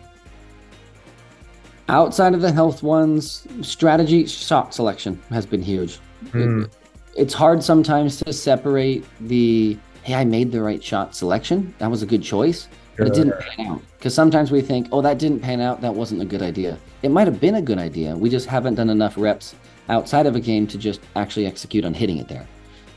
Outside 1.88 2.34
of 2.34 2.40
the 2.40 2.52
health 2.52 2.82
ones, 2.82 3.46
strategy 3.60 4.26
shot 4.26 4.74
selection 4.74 5.20
has 5.30 5.46
been 5.46 5.62
huge. 5.62 5.98
Mm. 6.30 6.64
It, 6.64 6.70
it's 7.16 7.34
hard 7.34 7.62
sometimes 7.62 8.18
to 8.22 8.32
separate 8.32 9.04
the 9.20 9.76
hey, 10.02 10.14
I 10.14 10.24
made 10.24 10.50
the 10.50 10.62
right 10.62 10.82
shot 10.82 11.14
selection. 11.14 11.74
That 11.78 11.90
was 11.90 12.02
a 12.02 12.06
good 12.06 12.22
choice 12.22 12.68
but 12.96 13.08
it 13.08 13.14
didn't 13.14 13.38
pan 13.40 13.66
out. 13.66 13.82
Because 13.98 14.14
sometimes 14.14 14.50
we 14.50 14.60
think, 14.60 14.88
oh, 14.92 15.00
that 15.02 15.18
didn't 15.18 15.40
pan 15.40 15.60
out. 15.60 15.80
That 15.80 15.94
wasn't 15.94 16.22
a 16.22 16.24
good 16.24 16.42
idea. 16.42 16.78
It 17.02 17.10
might 17.10 17.26
have 17.26 17.40
been 17.40 17.56
a 17.56 17.62
good 17.62 17.78
idea. 17.78 18.14
We 18.16 18.28
just 18.28 18.46
haven't 18.46 18.74
done 18.74 18.90
enough 18.90 19.16
reps 19.16 19.54
outside 19.88 20.26
of 20.26 20.36
a 20.36 20.40
game 20.40 20.66
to 20.68 20.78
just 20.78 21.00
actually 21.16 21.46
execute 21.46 21.84
on 21.84 21.94
hitting 21.94 22.18
it 22.18 22.28
there. 22.28 22.46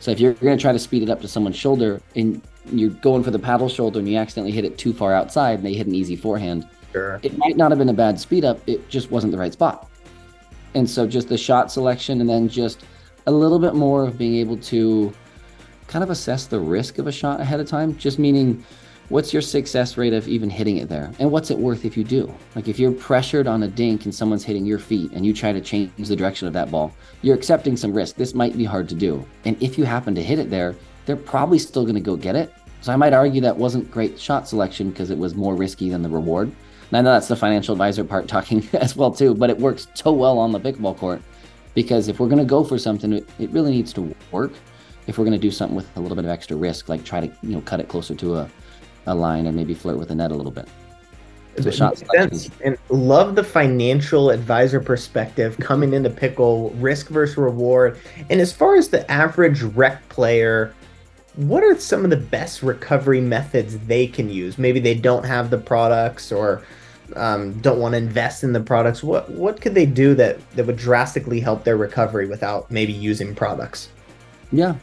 So 0.05 0.11
if 0.11 0.19
you're 0.19 0.33
going 0.33 0.55
to 0.55 0.61
try 0.61 0.71
to 0.71 0.77
speed 0.77 1.01
it 1.01 1.09
up 1.09 1.19
to 1.21 1.27
someone's 1.27 1.55
shoulder 1.55 1.99
and 2.15 2.39
you're 2.71 2.91
going 2.91 3.23
for 3.23 3.31
the 3.31 3.39
paddle 3.39 3.67
shoulder 3.67 3.97
and 3.97 4.07
you 4.07 4.17
accidentally 4.17 4.51
hit 4.51 4.63
it 4.63 4.77
too 4.77 4.93
far 4.93 5.15
outside 5.15 5.57
and 5.57 5.65
they 5.65 5.73
hit 5.73 5.87
an 5.87 5.95
easy 5.95 6.15
forehand, 6.15 6.69
sure. 6.91 7.19
it 7.23 7.35
might 7.39 7.57
not 7.57 7.71
have 7.71 7.79
been 7.79 7.89
a 7.89 7.93
bad 7.93 8.19
speed 8.19 8.45
up. 8.45 8.59
It 8.69 8.87
just 8.87 9.09
wasn't 9.09 9.31
the 9.31 9.39
right 9.39 9.51
spot. 9.51 9.89
And 10.75 10.87
so 10.87 11.07
just 11.07 11.27
the 11.27 11.39
shot 11.39 11.71
selection 11.71 12.21
and 12.21 12.29
then 12.29 12.47
just 12.47 12.85
a 13.25 13.31
little 13.31 13.57
bit 13.57 13.73
more 13.73 14.03
of 14.03 14.15
being 14.15 14.35
able 14.35 14.57
to 14.57 15.11
kind 15.87 16.03
of 16.03 16.11
assess 16.11 16.45
the 16.45 16.59
risk 16.59 16.99
of 16.99 17.07
a 17.07 17.11
shot 17.11 17.39
ahead 17.39 17.59
of 17.59 17.67
time, 17.67 17.97
just 17.97 18.19
meaning 18.19 18.63
what's 19.09 19.33
your 19.33 19.41
success 19.41 19.97
rate 19.97 20.13
of 20.13 20.27
even 20.27 20.49
hitting 20.49 20.77
it 20.77 20.89
there? 20.89 21.11
And 21.19 21.31
what's 21.31 21.51
it 21.51 21.57
worth 21.57 21.85
if 21.85 21.95
you 21.95 22.03
do? 22.03 22.33
Like 22.55 22.67
if 22.67 22.79
you're 22.79 22.91
pressured 22.91 23.47
on 23.47 23.63
a 23.63 23.67
dink 23.67 24.05
and 24.05 24.13
someone's 24.13 24.43
hitting 24.43 24.65
your 24.65 24.79
feet 24.79 25.11
and 25.11 25.25
you 25.25 25.33
try 25.33 25.51
to 25.51 25.61
change 25.61 25.91
the 25.97 26.15
direction 26.15 26.47
of 26.47 26.53
that 26.53 26.71
ball, 26.71 26.91
you're 27.21 27.35
accepting 27.35 27.77
some 27.77 27.93
risk. 27.93 28.15
This 28.15 28.33
might 28.33 28.57
be 28.57 28.65
hard 28.65 28.89
to 28.89 28.95
do. 28.95 29.25
And 29.45 29.61
if 29.61 29.77
you 29.77 29.83
happen 29.83 30.15
to 30.15 30.23
hit 30.23 30.39
it 30.39 30.49
there, 30.49 30.75
they're 31.05 31.15
probably 31.15 31.59
still 31.59 31.83
going 31.83 31.95
to 31.95 32.01
go 32.01 32.15
get 32.15 32.35
it. 32.35 32.53
So 32.81 32.91
I 32.91 32.95
might 32.95 33.13
argue 33.13 33.41
that 33.41 33.57
wasn't 33.57 33.89
great 33.91 34.19
shot 34.19 34.47
selection 34.47 34.89
because 34.89 35.09
it 35.09 35.17
was 35.17 35.35
more 35.35 35.55
risky 35.55 35.89
than 35.89 36.01
the 36.01 36.09
reward. 36.09 36.51
And 36.89 36.97
I 36.97 37.01
know 37.01 37.11
that's 37.11 37.27
the 37.27 37.35
financial 37.35 37.73
advisor 37.73 38.03
part 38.03 38.27
talking 38.29 38.67
as 38.73 38.95
well 38.95 39.11
too, 39.11 39.35
but 39.35 39.49
it 39.49 39.57
works 39.57 39.87
so 39.93 40.11
well 40.11 40.37
on 40.39 40.51
the 40.51 40.59
pickleball 40.59 40.97
court 40.97 41.21
because 41.73 42.07
if 42.07 42.19
we're 42.19 42.27
going 42.27 42.39
to 42.39 42.45
go 42.45 42.63
for 42.63 42.79
something, 42.79 43.13
it, 43.13 43.49
really 43.51 43.71
needs 43.71 43.93
to 43.93 44.15
work. 44.31 44.53
If 45.07 45.17
we're 45.17 45.25
going 45.25 45.39
to 45.39 45.47
do 45.47 45.51
something 45.51 45.75
with 45.75 45.95
a 45.97 45.99
little 45.99 46.15
bit 46.15 46.25
of 46.25 46.31
extra 46.31 46.57
risk, 46.57 46.89
like 46.89 47.03
try 47.03 47.19
to 47.19 47.27
you 47.43 47.55
know 47.55 47.61
cut 47.61 47.79
it 47.79 47.87
closer 47.87 48.15
to 48.15 48.37
a 48.37 48.49
a 49.07 49.15
line 49.15 49.47
and 49.47 49.55
maybe 49.55 49.73
flirt 49.73 49.97
with 49.97 50.09
the 50.09 50.15
net 50.15 50.31
a 50.31 50.35
little 50.35 50.51
bit. 50.51 50.67
So 51.61 51.71
shot 51.71 51.97
sense. 51.97 52.49
And 52.63 52.77
love 52.89 53.35
the 53.35 53.43
financial 53.43 54.29
advisor 54.29 54.81
perspective 54.81 55.57
coming 55.57 55.93
into 55.93 56.09
pickle, 56.09 56.71
risk 56.71 57.07
versus 57.07 57.37
reward. 57.37 57.97
And 58.29 58.41
as 58.41 58.51
far 58.51 58.75
as 58.75 58.89
the 58.89 59.09
average 59.09 59.61
rec 59.61 60.07
player, 60.09 60.73
what 61.35 61.63
are 61.63 61.77
some 61.79 62.03
of 62.03 62.09
the 62.09 62.17
best 62.17 62.61
recovery 62.61 63.21
methods 63.21 63.77
they 63.79 64.07
can 64.07 64.29
use? 64.29 64.57
Maybe 64.57 64.79
they 64.79 64.95
don't 64.95 65.23
have 65.23 65.49
the 65.49 65.57
products 65.57 66.31
or 66.31 66.63
um, 67.15 67.53
don't 67.61 67.79
want 67.79 67.93
to 67.93 67.97
invest 67.97 68.43
in 68.43 68.51
the 68.51 68.59
products. 68.59 69.03
What 69.03 69.29
what 69.29 69.61
could 69.61 69.75
they 69.75 69.85
do 69.85 70.13
that 70.15 70.37
that 70.51 70.65
would 70.65 70.77
drastically 70.77 71.39
help 71.39 71.63
their 71.63 71.77
recovery 71.77 72.27
without 72.27 72.69
maybe 72.69 72.93
using 72.93 73.35
products? 73.35 73.89
Yeah, 74.51 74.75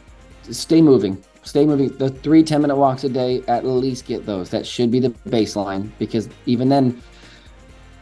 stay 0.49 0.81
moving 0.81 1.23
stay 1.43 1.65
moving. 1.65 1.95
The 1.97 2.09
three 2.09 2.43
10 2.43 2.61
minute 2.61 2.75
walks 2.75 3.03
a 3.03 3.09
day, 3.09 3.43
at 3.47 3.65
least 3.65 4.05
get 4.05 4.25
those. 4.25 4.49
That 4.49 4.65
should 4.65 4.91
be 4.91 4.99
the 4.99 5.09
baseline 5.29 5.91
because 5.99 6.29
even 6.45 6.69
then, 6.69 7.01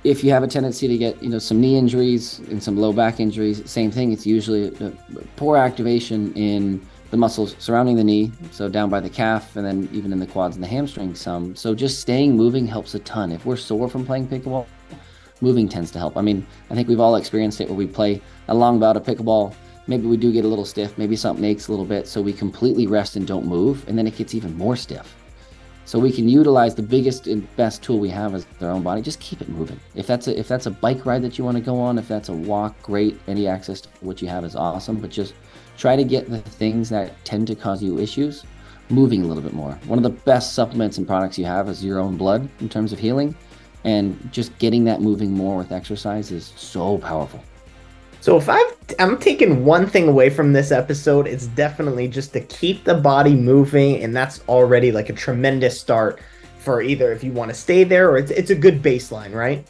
if 0.03 0.24
you 0.24 0.31
have 0.31 0.41
a 0.41 0.48
tendency 0.48 0.88
to 0.88 0.98
get 0.98 1.21
you 1.21 1.29
know 1.29 1.39
some 1.39 1.62
knee 1.62 1.77
injuries 1.77 2.39
and 2.50 2.62
some 2.62 2.77
low 2.77 2.93
back 2.93 3.19
injuries, 3.19 3.69
same 3.69 3.91
thing. 3.91 4.12
It's 4.12 4.25
usually 4.25 4.71
poor 5.36 5.57
activation 5.57 6.33
in 6.33 6.86
the 7.12 7.17
muscles 7.17 7.55
surrounding 7.60 7.98
the 7.98 8.03
knee, 8.03 8.31
so 8.51 8.69
down 8.69 8.89
by 8.89 9.00
the 9.00 9.10
calf, 9.10 9.55
and 9.55 9.65
then 9.65 9.89
even 9.91 10.13
in 10.13 10.19
the 10.19 10.25
quads 10.25 10.55
and 10.55 10.63
the 10.63 10.67
hamstrings 10.67 11.19
Some. 11.19 11.55
So 11.55 11.75
just 11.75 12.00
staying 12.00 12.36
moving 12.36 12.65
helps 12.65 12.95
a 12.95 13.00
ton. 13.00 13.31
If 13.31 13.45
we're 13.45 13.57
sore 13.57 13.89
from 13.89 14.05
playing 14.05 14.27
pickleball, 14.27 14.65
moving 15.41 15.67
tends 15.67 15.91
to 15.91 16.00
help. 16.00 16.15
I 16.17 16.21
mean, 16.21 16.48
I 16.69 16.75
think 16.75 16.88
we've 16.88 17.00
all 17.00 17.17
experienced 17.17 17.60
it 17.62 17.67
where 17.67 17.77
we 17.77 17.86
play 17.86 18.21
a 18.48 18.55
long 18.55 18.79
bout 18.79 18.95
of 18.95 19.03
pickleball 19.03 19.53
maybe 19.88 20.07
we 20.07 20.17
do 20.17 20.31
get 20.31 20.45
a 20.45 20.47
little 20.47 20.65
stiff, 20.65 20.97
maybe 20.97 21.15
something 21.15 21.43
aches 21.45 21.67
a 21.67 21.71
little 21.71 21.85
bit, 21.85 22.07
so 22.07 22.21
we 22.21 22.33
completely 22.33 22.88
rest 22.88 23.15
and 23.15 23.27
don't 23.27 23.45
move, 23.45 23.88
and 23.88 23.97
then 23.97 24.07
it 24.07 24.15
gets 24.15 24.33
even 24.35 24.57
more 24.57 24.75
stiff. 24.75 25.15
So 25.85 26.00
we 26.00 26.11
can 26.11 26.29
utilize 26.29 26.75
the 26.75 26.83
biggest 26.83 27.27
and 27.27 27.53
best 27.57 27.83
tool 27.83 28.00
we 28.00 28.09
have 28.09 28.33
as 28.33 28.45
our 28.61 28.69
own 28.69 28.83
body. 28.83 29.01
Just 29.01 29.19
keep 29.19 29.41
it 29.41 29.50
moving. 29.50 29.79
If 29.95 30.07
that's 30.07 30.27
a 30.27 30.39
if 30.39 30.47
that's 30.47 30.65
a 30.65 30.71
bike 30.71 31.05
ride 31.05 31.21
that 31.23 31.38
you 31.38 31.43
want 31.43 31.57
to 31.57 31.63
go 31.63 31.79
on, 31.79 31.97
if 31.97 32.07
that's 32.07 32.29
a 32.29 32.33
walk, 32.33 32.81
great. 32.81 33.19
Any 33.27 33.47
access 33.47 33.81
to 33.81 33.89
what 34.00 34.21
you 34.21 34.27
have 34.29 34.45
is 34.45 34.55
awesome. 34.55 35.01
But 35.01 35.09
just 35.09 35.33
try 35.77 35.95
to 35.95 36.03
get 36.03 36.29
the 36.29 36.39
things 36.39 36.88
that 36.89 37.13
tend 37.25 37.47
to 37.47 37.55
cause 37.55 37.83
you 37.83 38.00
issues 38.00 38.45
moving 38.89 39.23
a 39.23 39.27
little 39.27 39.43
bit 39.43 39.53
more. 39.53 39.73
One 39.88 40.00
of 40.00 40.03
the 40.03 40.09
best 40.09 40.53
supplements 40.53 40.97
and 40.97 41.07
products 41.07 41.38
you 41.38 41.45
have 41.45 41.67
is 41.67 41.83
your 41.83 42.00
own 42.00 42.15
blood 42.15 42.47
in 42.59 42.69
terms 42.69 42.93
of 42.93 43.00
healing, 43.00 43.35
and 43.83 44.29
just 44.31 44.57
getting 44.59 44.83
that 44.85 45.01
moving 45.01 45.31
more 45.31 45.57
with 45.57 45.71
exercise 45.71 46.31
is 46.31 46.53
so 46.55 47.00
powerful. 47.00 47.43
So 48.21 48.37
if 48.37 48.47
I've 48.47 48.77
I'm 48.99 49.17
taking 49.17 49.65
one 49.65 49.87
thing 49.87 50.07
away 50.07 50.29
from 50.29 50.53
this 50.53 50.71
episode, 50.71 51.27
it's 51.27 51.47
definitely 51.47 52.07
just 52.07 52.33
to 52.33 52.41
keep 52.41 52.83
the 52.83 52.93
body 52.93 53.33
moving, 53.33 54.03
and 54.03 54.15
that's 54.15 54.43
already 54.47 54.91
like 54.91 55.09
a 55.09 55.13
tremendous 55.13 55.79
start 55.79 56.19
for 56.59 56.83
either 56.83 57.11
if 57.11 57.23
you 57.23 57.31
want 57.31 57.49
to 57.49 57.55
stay 57.55 57.83
there 57.83 58.11
or 58.11 58.17
it's 58.17 58.29
it's 58.29 58.51
a 58.51 58.55
good 58.55 58.83
baseline, 58.83 59.33
right? 59.33 59.67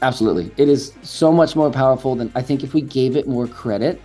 Absolutely. 0.00 0.50
It 0.56 0.70
is 0.70 0.94
so 1.02 1.30
much 1.30 1.54
more 1.54 1.70
powerful 1.70 2.14
than 2.14 2.32
I 2.34 2.40
think 2.40 2.64
if 2.64 2.72
we 2.72 2.80
gave 2.80 3.16
it 3.16 3.28
more 3.28 3.46
credit, 3.46 4.00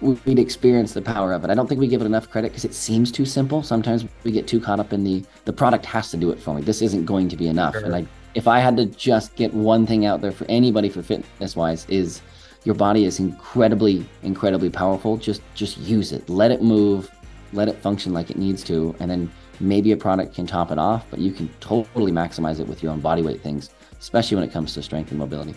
we'd 0.00 0.38
experience 0.38 0.94
the 0.94 1.02
power 1.02 1.32
of 1.32 1.42
it. 1.42 1.50
I 1.50 1.54
don't 1.54 1.66
think 1.66 1.80
we 1.80 1.88
give 1.88 2.00
it 2.00 2.06
enough 2.06 2.30
credit 2.30 2.52
because 2.52 2.64
it 2.64 2.74
seems 2.74 3.10
too 3.10 3.26
simple. 3.26 3.64
Sometimes 3.64 4.06
we 4.22 4.30
get 4.30 4.46
too 4.46 4.60
caught 4.60 4.78
up 4.78 4.92
in 4.92 5.02
the 5.02 5.24
the 5.44 5.52
product 5.52 5.84
has 5.86 6.12
to 6.12 6.16
do 6.16 6.30
it 6.30 6.40
for 6.40 6.54
me. 6.54 6.62
This 6.62 6.82
isn't 6.82 7.04
going 7.04 7.28
to 7.30 7.36
be 7.36 7.48
enough. 7.48 7.74
Sure. 7.74 7.84
And 7.84 7.96
I 7.96 8.06
if 8.36 8.46
I 8.46 8.60
had 8.60 8.76
to 8.76 8.86
just 8.86 9.34
get 9.34 9.52
one 9.52 9.86
thing 9.86 10.06
out 10.06 10.20
there 10.20 10.30
for 10.30 10.46
anybody 10.48 10.88
for 10.88 11.02
fitness 11.02 11.56
wise 11.56 11.84
is 11.88 12.22
your 12.64 12.74
body 12.74 13.04
is 13.04 13.20
incredibly 13.20 14.06
incredibly 14.22 14.70
powerful. 14.70 15.16
Just 15.16 15.42
just 15.54 15.78
use 15.78 16.12
it. 16.12 16.28
Let 16.28 16.50
it 16.50 16.62
move 16.62 17.10
let 17.52 17.68
it 17.68 17.76
function 17.76 18.12
like 18.12 18.30
it 18.30 18.38
needs 18.38 18.62
to 18.64 18.94
and 19.00 19.10
then 19.10 19.30
maybe 19.58 19.92
a 19.92 19.96
product 19.96 20.34
can 20.34 20.46
top 20.46 20.70
it 20.70 20.78
off 20.78 21.04
but 21.10 21.18
you 21.18 21.32
can 21.32 21.48
totally 21.60 22.12
maximize 22.12 22.60
it 22.60 22.66
with 22.66 22.82
your 22.82 22.92
own 22.92 23.00
body 23.00 23.22
weight 23.22 23.42
things 23.42 23.70
especially 24.00 24.36
when 24.36 24.44
it 24.44 24.52
comes 24.52 24.72
to 24.74 24.82
strength 24.82 25.10
and 25.10 25.18
mobility. 25.18 25.54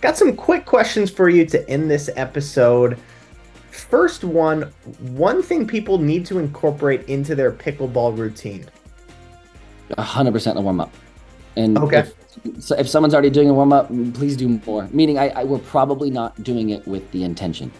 Got 0.00 0.16
some 0.16 0.36
quick 0.36 0.66
questions 0.66 1.10
for 1.10 1.28
you 1.28 1.46
to 1.46 1.68
end 1.70 1.90
this 1.90 2.10
episode. 2.16 2.98
First 3.70 4.24
one 4.24 4.62
one 5.00 5.42
thing 5.42 5.66
people 5.66 5.98
need 5.98 6.26
to 6.26 6.38
incorporate 6.38 7.08
into 7.08 7.34
their 7.34 7.52
pickleball 7.52 8.16
routine. 8.16 8.66
100% 9.90 10.56
a 10.56 10.60
warm 10.60 10.80
up. 10.80 10.92
And 11.54 11.78
okay. 11.78 12.00
if, 12.00 12.14
so 12.58 12.76
if 12.76 12.88
someone's 12.88 13.14
already 13.14 13.30
doing 13.30 13.48
a 13.48 13.54
warm 13.54 13.72
up, 13.72 13.88
please 14.14 14.36
do 14.36 14.60
more. 14.66 14.88
Meaning, 14.92 15.18
I, 15.18 15.28
I 15.28 15.44
we're 15.44 15.58
probably 15.58 16.10
not 16.10 16.42
doing 16.42 16.70
it 16.70 16.86
with 16.86 17.10
the 17.10 17.24
intention. 17.24 17.70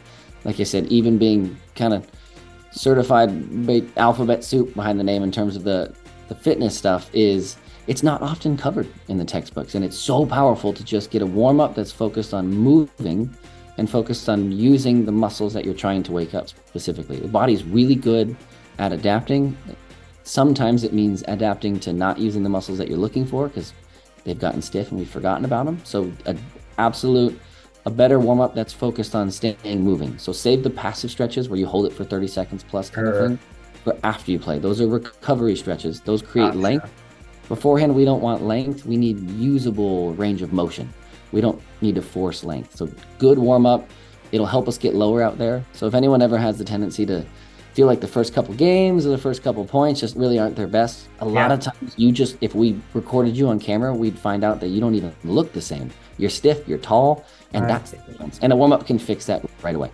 Like 0.44 0.60
I 0.60 0.64
said, 0.64 0.86
even 0.86 1.18
being 1.18 1.56
kind 1.74 1.94
of 1.94 2.06
certified 2.76 3.30
alphabet 3.96 4.44
soup 4.44 4.74
behind 4.74 5.00
the 5.00 5.04
name 5.04 5.22
in 5.22 5.32
terms 5.32 5.56
of 5.56 5.64
the 5.64 5.94
the 6.28 6.34
fitness 6.34 6.76
stuff 6.76 7.08
is 7.14 7.56
it's 7.86 8.02
not 8.02 8.20
often 8.20 8.56
covered 8.56 8.86
in 9.08 9.16
the 9.16 9.24
textbooks 9.24 9.74
and 9.74 9.84
it's 9.84 9.96
so 9.96 10.26
powerful 10.26 10.72
to 10.72 10.84
just 10.84 11.10
get 11.10 11.22
a 11.22 11.26
warm 11.26 11.60
up 11.60 11.74
that's 11.74 11.92
focused 11.92 12.34
on 12.34 12.48
moving 12.48 13.34
and 13.78 13.88
focused 13.88 14.28
on 14.28 14.52
using 14.52 15.04
the 15.06 15.12
muscles 15.12 15.54
that 15.54 15.64
you're 15.64 15.74
trying 15.74 16.02
to 16.02 16.12
wake 16.12 16.34
up 16.34 16.48
specifically 16.48 17.18
the 17.18 17.28
body's 17.28 17.64
really 17.64 17.94
good 17.94 18.36
at 18.78 18.92
adapting 18.92 19.56
sometimes 20.24 20.84
it 20.84 20.92
means 20.92 21.22
adapting 21.28 21.78
to 21.80 21.92
not 21.92 22.18
using 22.18 22.42
the 22.42 22.48
muscles 22.48 22.76
that 22.76 22.88
you're 22.88 22.98
looking 22.98 23.24
for 23.24 23.48
because 23.48 23.72
they've 24.26 24.38
gotten 24.38 24.60
stiff 24.60 24.90
and 24.90 24.98
we've 24.98 25.08
forgotten 25.08 25.46
about 25.46 25.64
them. 25.64 25.80
So, 25.84 26.12
an 26.26 26.38
absolute 26.76 27.40
a 27.86 27.90
better 27.90 28.18
warm 28.18 28.40
up 28.40 28.52
that's 28.52 28.72
focused 28.72 29.14
on 29.14 29.30
staying 29.30 29.56
moving. 29.84 30.18
So 30.18 30.32
save 30.32 30.64
the 30.64 30.70
passive 30.70 31.08
stretches 31.08 31.48
where 31.48 31.56
you 31.58 31.66
hold 31.66 31.86
it 31.86 31.92
for 31.92 32.02
30 32.04 32.26
seconds 32.26 32.64
plus 32.68 32.90
kind 32.90 33.06
Sure. 33.06 33.14
of 33.20 33.28
thing 33.28 33.38
for 33.84 33.96
after 34.02 34.32
you 34.32 34.40
play. 34.40 34.58
Those 34.58 34.80
are 34.80 34.88
recovery 34.88 35.54
stretches. 35.54 36.00
Those 36.00 36.20
create 36.20 36.46
Gotcha. 36.46 36.58
length. 36.58 36.92
Beforehand, 37.48 37.94
we 37.94 38.04
don't 38.04 38.20
want 38.20 38.44
length. 38.44 38.84
We 38.84 38.96
need 38.96 39.30
usable 39.30 40.14
range 40.14 40.42
of 40.42 40.52
motion. 40.52 40.92
We 41.30 41.40
don't 41.40 41.60
need 41.80 41.94
to 41.94 42.02
force 42.02 42.42
length. 42.42 42.74
So 42.74 42.88
good 43.20 43.38
warm 43.38 43.66
up. 43.66 43.88
It'll 44.32 44.46
help 44.46 44.66
us 44.66 44.78
get 44.78 44.96
lower 44.96 45.22
out 45.22 45.38
there. 45.38 45.64
So 45.72 45.86
if 45.86 45.94
anyone 45.94 46.20
ever 46.22 46.36
has 46.38 46.58
the 46.58 46.64
tendency 46.64 47.06
to 47.06 47.24
feel 47.76 47.86
like 47.86 48.00
the 48.00 48.08
first 48.08 48.32
couple 48.32 48.54
games 48.54 49.04
or 49.04 49.10
the 49.10 49.18
first 49.18 49.42
couple 49.42 49.62
points 49.66 50.00
just 50.00 50.16
really 50.16 50.38
aren't 50.38 50.56
their 50.56 50.66
best, 50.66 51.08
a 51.20 51.26
lot 51.26 51.50
Yeah. 51.50 51.52
of 51.52 51.60
times 51.60 51.92
you 51.98 52.10
just 52.10 52.38
if 52.40 52.54
we 52.54 52.80
recorded 52.94 53.36
you 53.36 53.48
on 53.48 53.58
camera, 53.60 53.92
we'd 53.94 54.18
find 54.18 54.42
out 54.42 54.60
that 54.60 54.68
you 54.68 54.80
don't 54.80 54.94
even 54.94 55.12
look 55.24 55.52
the 55.52 55.60
same. 55.60 55.90
You're 56.16 56.30
stiff, 56.30 56.66
you're 56.66 56.78
tall, 56.78 57.22
and 57.52 57.64
Right. 57.64 57.72
that's 57.72 57.90
the 57.90 57.98
difference. 57.98 58.38
And 58.40 58.50
a 58.50 58.56
warm 58.56 58.72
up 58.72 58.86
can 58.86 58.98
fix 58.98 59.26
that 59.26 59.44
right 59.62 59.74
away. 59.74 59.90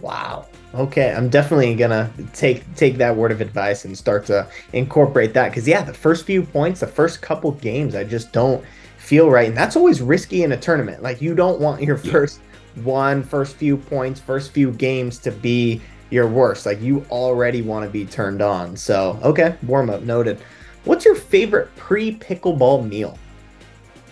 Wow. 0.00 0.46
Okay, 0.76 1.12
I'm 1.12 1.28
definitely 1.28 1.74
gonna 1.74 2.08
take 2.32 2.62
take 2.76 2.98
that 2.98 3.16
word 3.16 3.32
of 3.32 3.40
advice 3.40 3.84
and 3.84 3.98
start 3.98 4.24
to 4.26 4.46
incorporate 4.72 5.34
that 5.34 5.48
because 5.50 5.66
yeah, 5.66 5.82
the 5.82 5.92
first 5.94 6.24
few 6.24 6.42
points, 6.44 6.78
the 6.80 6.86
first 6.86 7.20
couple 7.20 7.50
games, 7.50 7.96
I 7.96 8.04
just 8.04 8.30
don't 8.32 8.62
feel 8.98 9.28
right, 9.28 9.48
and 9.48 9.56
that's 9.56 9.74
always 9.74 10.00
risky 10.00 10.44
in 10.44 10.52
a 10.52 10.56
tournament. 10.56 11.02
Like 11.02 11.20
you 11.20 11.34
don't 11.34 11.60
want 11.60 11.82
your 11.82 11.96
first 11.96 12.38
one, 12.84 13.24
first 13.24 13.56
few 13.56 13.76
points, 13.76 14.20
first 14.20 14.52
few 14.52 14.70
games 14.70 15.18
to 15.18 15.32
be 15.32 15.80
your 16.10 16.26
worst. 16.26 16.66
Like 16.66 16.80
you 16.80 17.04
already 17.10 17.62
want 17.62 17.84
to 17.84 17.90
be 17.90 18.04
turned 18.04 18.42
on. 18.42 18.76
So 18.76 19.18
okay, 19.22 19.56
warm 19.62 19.90
up 19.90 20.02
noted. 20.02 20.40
What's 20.84 21.04
your 21.04 21.14
favorite 21.14 21.74
pre 21.76 22.16
pickleball 22.16 22.88
meal? 22.88 23.18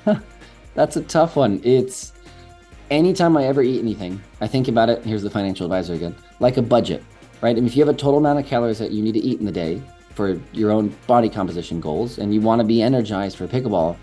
That's 0.74 0.96
a 0.96 1.02
tough 1.02 1.36
one. 1.36 1.60
It's 1.62 2.12
anytime 2.90 3.36
I 3.36 3.44
ever 3.44 3.62
eat 3.62 3.78
anything, 3.78 4.20
I 4.40 4.46
think 4.46 4.68
about 4.68 4.88
it. 4.88 5.04
Here's 5.04 5.22
the 5.22 5.30
financial 5.30 5.66
advisor 5.66 5.94
again 5.94 6.14
like 6.40 6.56
a 6.56 6.62
budget, 6.62 7.02
right? 7.40 7.56
And 7.56 7.66
if 7.66 7.76
you 7.76 7.84
have 7.84 7.94
a 7.94 7.96
total 7.96 8.18
amount 8.18 8.38
of 8.38 8.46
calories 8.46 8.78
that 8.78 8.90
you 8.90 9.02
need 9.02 9.12
to 9.12 9.20
eat 9.20 9.38
in 9.38 9.46
the 9.46 9.52
day 9.52 9.80
for 10.14 10.40
your 10.52 10.70
own 10.70 10.94
body 11.06 11.28
composition 11.28 11.80
goals 11.80 12.18
and 12.18 12.32
you 12.32 12.40
want 12.40 12.60
to 12.60 12.66
be 12.66 12.82
energized 12.82 13.36
for 13.36 13.46
pickleball, 13.46 13.96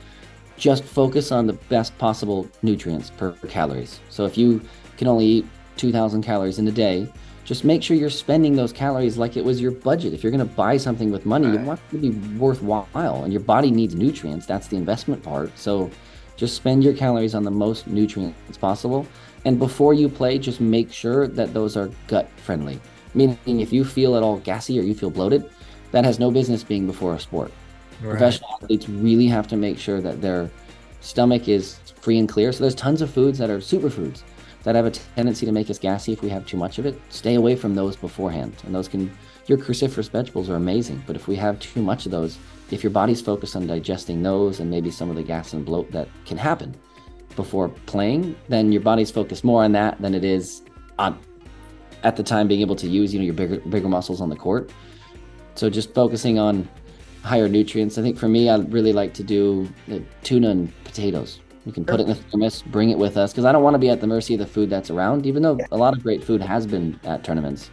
just 0.58 0.84
focus 0.84 1.32
on 1.32 1.48
the 1.48 1.54
best 1.54 1.98
possible 1.98 2.48
nutrients 2.62 3.10
per 3.10 3.32
calories. 3.48 4.00
So 4.10 4.26
if 4.26 4.38
you 4.38 4.62
can 4.98 5.08
only 5.08 5.26
eat 5.26 5.46
2,000 5.78 6.22
calories 6.22 6.60
in 6.60 6.68
a 6.68 6.72
day, 6.72 7.12
just 7.44 7.64
make 7.64 7.82
sure 7.82 7.98
you're 7.98 8.10
spending 8.10 8.56
those 8.56 8.72
calories 8.72 9.18
like 9.18 9.36
it 9.36 9.44
was 9.44 9.60
your 9.60 9.72
budget. 9.72 10.14
If 10.14 10.24
you're 10.24 10.32
going 10.32 10.48
to 10.48 10.56
buy 10.56 10.78
something 10.78 11.12
with 11.12 11.26
money, 11.26 11.48
you 11.48 11.58
Right. 11.58 11.66
want 11.66 11.80
it 11.92 11.96
to 11.96 11.98
be 11.98 12.38
worthwhile, 12.38 13.24
and 13.24 13.34
your 13.34 13.42
body 13.42 13.72
needs 13.72 13.96
nutrients. 13.96 14.46
That's 14.46 14.68
the 14.68 14.78
investment 14.78 15.24
part. 15.24 15.58
So 15.58 15.90
just 16.38 16.56
spend 16.56 16.84
your 16.84 16.94
calories 16.94 17.34
on 17.36 17.44
the 17.44 17.52
most 17.52 17.88
nutrients 17.88 18.58
possible. 18.58 19.06
And 19.46 19.58
before 19.58 19.94
you 19.94 20.08
play, 20.08 20.38
just 20.38 20.62
make 20.62 20.92
sure 20.92 21.28
that 21.28 21.54
those 21.54 21.76
are 21.76 21.90
gut 22.08 22.28
friendly. 22.38 22.80
Meaning, 23.14 23.38
if 23.60 23.74
you 23.74 23.84
feel 23.84 24.16
at 24.16 24.24
all 24.24 24.38
gassy 24.38 24.80
or 24.80 24.84
you 24.84 24.94
feel 24.94 25.10
bloated, 25.10 25.50
that 25.92 26.06
has 26.06 26.20
no 26.20 26.32
business 26.32 26.64
being 26.64 26.86
before 26.88 27.16
a 27.16 27.20
sport. 27.20 27.52
Professional 28.02 28.50
athletes 28.62 28.88
really 28.88 29.28
have 29.28 29.48
to 29.50 29.58
make 29.58 29.78
sure 29.78 30.00
that 30.00 30.22
their 30.22 30.50
stomach 31.02 31.48
is 31.48 31.78
free 32.00 32.18
and 32.18 32.30
clear. 32.30 32.52
So 32.52 32.64
there's 32.64 32.76
tons 32.76 33.02
of 33.02 33.10
foods 33.12 33.38
that 33.40 33.50
are 33.50 33.58
superfoods 33.60 34.22
that 34.64 34.76
have 34.76 34.86
a 34.86 34.92
tendency 34.92 35.46
to 35.46 35.52
make 35.52 35.70
us 35.70 35.80
gassy 35.80 36.14
if 36.14 36.22
we 36.22 36.30
have 36.30 36.46
too 36.46 36.58
much 36.58 36.78
of 36.78 36.86
it. 36.86 37.00
Stay 37.10 37.36
away 37.36 37.56
from 37.56 37.76
those 37.76 37.96
beforehand. 37.96 38.56
And 38.66 38.76
those 38.76 38.88
can 38.88 39.12
your 39.48 39.58
cruciferous 39.58 40.10
vegetables 40.10 40.50
are 40.50 40.56
amazing, 40.56 41.04
but 41.08 41.16
if 41.16 41.28
we 41.28 41.36
have 41.36 41.60
too 41.60 41.82
much 41.82 42.06
of 42.06 42.12
those, 42.12 42.38
if 42.70 42.84
your 42.84 42.92
body's 42.92 43.22
focused 43.22 43.56
on 43.56 43.68
digesting 43.68 44.22
those 44.22 44.60
and 44.60 44.70
maybe 44.70 44.92
some 44.92 45.10
of 45.10 45.16
the 45.16 45.24
gas 45.24 45.54
and 45.54 45.66
bloat 45.66 45.92
that 45.92 46.08
can 46.26 46.38
happen 46.38 46.76
before 47.36 47.70
playing, 47.70 48.36
then 48.50 48.72
your 48.72 48.82
body's 48.82 49.12
focused 49.12 49.44
more 49.44 49.64
on 49.64 49.72
that 49.72 50.00
than 50.02 50.14
it 50.14 50.24
is 50.24 50.62
on 51.00 51.20
at 52.04 52.16
the 52.16 52.24
time 52.24 52.48
being 52.48 52.62
able 52.62 52.76
to 52.76 52.88
use, 52.88 53.14
you 53.14 53.20
know, 53.20 53.26
your 53.26 53.34
bigger 53.34 53.60
bigger 53.60 53.90
muscles 53.90 54.22
on 54.22 54.30
the 54.30 54.36
court. 54.36 54.72
So 55.56 55.70
just 55.70 55.94
focusing 55.94 56.40
on 56.40 56.68
higher 57.24 57.48
nutrients. 57.48 57.98
I 57.98 58.02
think 58.02 58.18
for 58.18 58.28
me, 58.28 58.50
I 58.50 58.58
really 58.58 58.94
like 58.94 59.14
to 59.16 59.24
do 59.24 59.70
the 59.88 60.04
tuna 60.24 60.50
and 60.50 60.84
potatoes. 60.84 61.40
You 61.66 61.72
can 61.72 61.86
put 61.86 62.00
it 62.00 62.04
in 62.04 62.10
the 62.10 62.16
thermos, 62.16 62.64
bring 62.64 62.90
it 62.90 62.98
with 62.98 63.18
us, 63.18 63.32
because 63.32 63.46
I 63.46 63.52
don't 63.52 63.64
want 63.64 63.76
to 63.76 63.80
be 63.80 63.90
at 63.90 64.02
the 64.02 64.08
mercy 64.08 64.34
of 64.34 64.40
the 64.40 64.48
food 64.48 64.70
that's 64.70 64.90
around. 64.90 65.26
Even 65.26 65.44
though 65.44 65.60
a 65.72 65.78
lot 65.78 65.96
of 65.96 66.02
great 66.02 66.24
food 66.24 66.42
has 66.42 66.66
been 66.66 67.00
at 67.04 67.24
tournaments, 67.24 67.70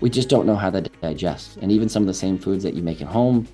we 0.00 0.10
just 0.10 0.28
don't 0.28 0.46
know 0.46 0.56
how 0.56 0.70
they 0.70 0.82
digest. 1.00 1.56
And 1.56 1.72
even 1.72 1.88
some 1.88 2.02
of 2.04 2.06
the 2.06 2.14
same 2.14 2.38
foods 2.38 2.62
that 2.62 2.74
you 2.74 2.82
make 2.82 3.02
at 3.02 3.08
home, 3.08 3.48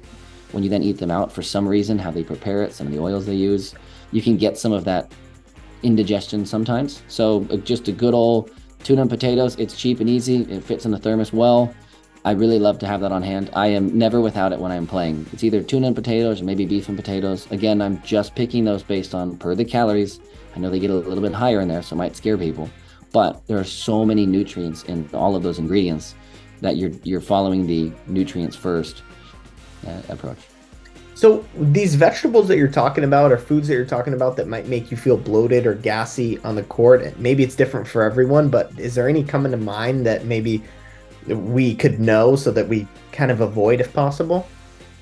when 0.53 0.62
you 0.62 0.70
then 0.70 0.83
eat 0.83 0.98
them 0.98 1.11
out, 1.11 1.33
for 1.33 1.42
some 1.42 1.66
reason, 1.66 1.98
how 1.98 2.11
they 2.11 2.22
prepare 2.22 2.62
it, 2.62 2.72
some 2.72 2.87
of 2.87 2.92
the 2.92 2.98
oils 2.98 3.27
they 3.27 3.35
use, 3.35 3.74
you 4.12 4.20
can 4.20 4.37
get 4.37 4.59
some 4.59 4.72
of 4.72 4.85
that 4.85 5.11
indigestion 5.83 6.44
sometimes. 6.44 7.03
So 7.09 7.46
uh, 7.51 7.57
just 7.57 7.88
a 7.88 7.92
good 7.92 8.14
old 8.14 8.51
tuna 8.83 9.03
and 9.03 9.11
potatoes. 9.11 9.57
It's 9.57 9.77
cheap 9.77 10.01
and 10.01 10.09
easy. 10.09 10.42
It 10.42 10.64
fits 10.64 10.85
in 10.85 10.90
the 10.90 10.98
thermos 10.98 11.33
well. 11.33 11.74
I 12.28 12.32
really 12.32 12.58
love 12.58 12.78
to 12.80 12.86
have 12.86 13.00
that 13.00 13.10
on 13.10 13.22
hand. 13.22 13.48
I 13.54 13.68
am 13.68 13.96
never 13.96 14.20
without 14.20 14.52
it 14.52 14.58
when 14.58 14.70
I'm 14.70 14.86
playing. 14.86 15.24
It's 15.32 15.44
either 15.44 15.62
tuna 15.62 15.86
and 15.86 15.96
potatoes 15.96 16.42
or 16.42 16.44
maybe 16.44 16.66
beef 16.66 16.86
and 16.90 16.94
potatoes. 16.94 17.50
Again, 17.50 17.80
I'm 17.80 18.02
just 18.02 18.34
picking 18.34 18.66
those 18.66 18.82
based 18.82 19.14
on 19.14 19.38
per 19.38 19.54
the 19.54 19.64
calories. 19.64 20.20
I 20.54 20.58
know 20.58 20.68
they 20.68 20.78
get 20.78 20.90
a 20.90 20.94
little 20.94 21.22
bit 21.22 21.32
higher 21.32 21.62
in 21.62 21.68
there, 21.68 21.80
so 21.80 21.94
it 21.94 21.96
might 21.96 22.16
scare 22.16 22.36
people. 22.36 22.68
But 23.12 23.46
there 23.46 23.56
are 23.56 23.64
so 23.64 24.04
many 24.04 24.26
nutrients 24.26 24.82
in 24.82 25.08
all 25.14 25.36
of 25.36 25.42
those 25.42 25.58
ingredients 25.58 26.16
that 26.60 26.76
you're 26.76 26.90
you're 27.02 27.22
following 27.22 27.66
the 27.66 27.90
nutrients 28.06 28.54
first 28.54 29.00
uh, 29.86 30.02
approach. 30.10 30.40
So 31.14 31.46
these 31.56 31.94
vegetables 31.94 32.46
that 32.48 32.58
you're 32.58 32.68
talking 32.68 33.04
about 33.04 33.32
or 33.32 33.38
foods 33.38 33.68
that 33.68 33.74
you're 33.74 33.86
talking 33.86 34.12
about 34.12 34.36
that 34.36 34.48
might 34.48 34.66
make 34.66 34.90
you 34.90 34.98
feel 34.98 35.16
bloated 35.16 35.66
or 35.66 35.72
gassy 35.72 36.36
on 36.40 36.56
the 36.56 36.62
court, 36.64 37.18
maybe 37.18 37.42
it's 37.42 37.56
different 37.56 37.88
for 37.88 38.02
everyone, 38.02 38.50
but 38.50 38.78
is 38.78 38.94
there 38.94 39.08
any 39.08 39.24
coming 39.24 39.50
to 39.50 39.58
mind 39.58 40.04
that 40.04 40.26
maybe 40.26 40.62
we 41.26 41.74
could 41.74 42.00
know 42.00 42.37
so 42.37 42.50
that 42.52 42.68
we 42.68 42.87
kind 43.12 43.31
of 43.31 43.40
avoid 43.40 43.81
if 43.81 43.92
possible? 43.92 44.46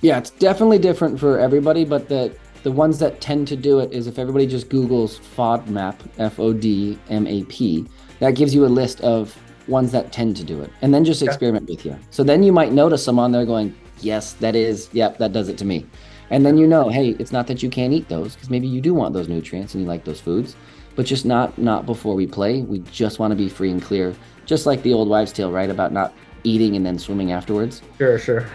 Yeah, 0.00 0.18
it's 0.18 0.30
definitely 0.30 0.78
different 0.78 1.18
for 1.18 1.38
everybody, 1.38 1.84
but 1.84 2.08
the 2.08 2.34
the 2.62 2.72
ones 2.72 2.98
that 2.98 3.20
tend 3.20 3.46
to 3.48 3.56
do 3.56 3.78
it 3.78 3.92
is 3.92 4.08
if 4.08 4.18
everybody 4.18 4.44
just 4.46 4.68
Googles 4.68 5.20
FODMAP, 5.36 5.94
F 6.18 6.40
O 6.40 6.52
D 6.52 6.98
M 7.10 7.26
A 7.26 7.44
P, 7.44 7.86
that 8.18 8.34
gives 8.34 8.54
you 8.54 8.64
a 8.64 8.66
list 8.66 9.00
of 9.02 9.36
ones 9.68 9.92
that 9.92 10.12
tend 10.12 10.36
to 10.36 10.44
do 10.44 10.60
it, 10.62 10.70
and 10.82 10.92
then 10.92 11.04
just 11.04 11.22
Okay. 11.22 11.28
experiment 11.30 11.68
with 11.68 11.84
you. 11.86 11.96
So 12.10 12.24
then 12.24 12.42
you 12.42 12.52
might 12.52 12.72
notice 12.72 13.04
some 13.04 13.18
on 13.18 13.32
there 13.32 13.44
going, 13.46 13.74
yes, 14.00 14.32
that 14.34 14.54
is, 14.56 14.88
yep, 14.92 15.18
that 15.18 15.32
does 15.32 15.48
it 15.48 15.58
to 15.58 15.64
me. 15.64 15.86
And 16.30 16.44
then 16.44 16.56
you 16.58 16.66
know, 16.66 16.88
hey, 16.88 17.10
it's 17.20 17.30
not 17.30 17.46
that 17.46 17.62
you 17.62 17.70
can't 17.70 17.92
eat 17.92 18.08
those 18.08 18.34
because 18.34 18.50
maybe 18.50 18.66
you 18.66 18.80
do 18.80 18.94
want 18.94 19.14
those 19.14 19.28
nutrients 19.28 19.74
and 19.74 19.82
you 19.82 19.88
like 19.88 20.04
those 20.04 20.20
foods, 20.20 20.56
but 20.96 21.06
just 21.06 21.24
not 21.24 21.56
not 21.56 21.86
before 21.86 22.14
we 22.16 22.26
play. 22.26 22.62
We 22.62 22.80
just 22.90 23.20
want 23.20 23.30
to 23.30 23.36
be 23.36 23.48
free 23.48 23.70
and 23.70 23.80
clear, 23.80 24.14
just 24.46 24.64
like 24.64 24.82
the 24.82 24.92
old 24.94 25.08
wives' 25.08 25.32
tale, 25.32 25.52
right? 25.52 25.68
About 25.68 25.92
not 25.92 26.14
eating 26.44 26.76
and 26.76 26.86
then 26.86 26.96
swimming 26.96 27.32
afterwards 27.32 27.82
Sure, 27.98 28.18
sure. 28.20 28.46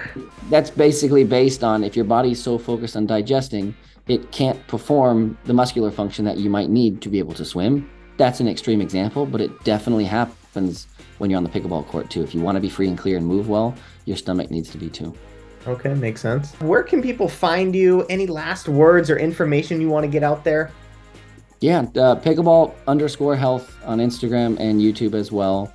that's 0.50 0.70
basically 0.70 1.26
based 1.26 1.62
on 1.62 1.84
if 1.84 1.94
your 1.94 2.06
body's 2.06 2.42
so 2.42 2.58
focused 2.58 2.96
on 2.96 3.06
digesting, 3.06 3.76
it 4.08 4.32
can't 4.32 4.66
perform 4.68 5.38
the 5.44 5.54
muscular 5.54 5.92
function 5.92 6.24
that 6.24 6.38
you 6.38 6.50
might 6.50 6.70
need 6.70 7.02
to 7.02 7.10
be 7.10 7.20
able 7.20 7.34
to 7.34 7.44
swim. 7.44 7.90
That's 8.16 8.40
an 8.40 8.48
extreme 8.48 8.80
example, 8.82 9.26
but 9.26 9.42
it 9.42 9.64
definitely 9.66 10.06
happens 10.06 10.88
when 11.18 11.30
you're 11.30 11.38
on 11.38 11.44
the 11.44 11.50
pickleball 11.50 11.86
court 11.88 12.10
too. 12.10 12.24
If 12.24 12.34
you 12.34 12.40
want 12.42 12.56
to 12.56 12.62
be 12.62 12.70
free 12.70 12.88
and 12.88 12.98
clear 12.98 13.18
and 13.18 13.26
move 13.28 13.50
well, 13.50 13.76
your 14.06 14.16
stomach 14.16 14.50
needs 14.52 14.70
to 14.72 14.78
be 14.78 14.90
too. 14.90 15.14
Okay, 15.68 15.94
makes 15.94 16.22
sense. 16.22 16.54
Where 16.62 16.84
can 16.84 17.02
people 17.02 17.28
find 17.28 17.76
you? 17.76 18.04
Any 18.10 18.26
last 18.26 18.68
words 18.70 19.10
or 19.10 19.18
information 19.20 19.80
you 19.82 19.90
want 19.90 20.04
to 20.06 20.10
get 20.10 20.24
out 20.24 20.44
there? 20.44 20.72
Yeah, 21.62 21.82
uh, 21.82 22.16
pickleball 22.16 22.74
underscore 22.88 23.36
health 23.36 23.78
on 23.86 24.00
Instagram 24.00 24.60
and 24.60 24.82
YouTube 24.82 25.14
as 25.14 25.32
well 25.32 25.72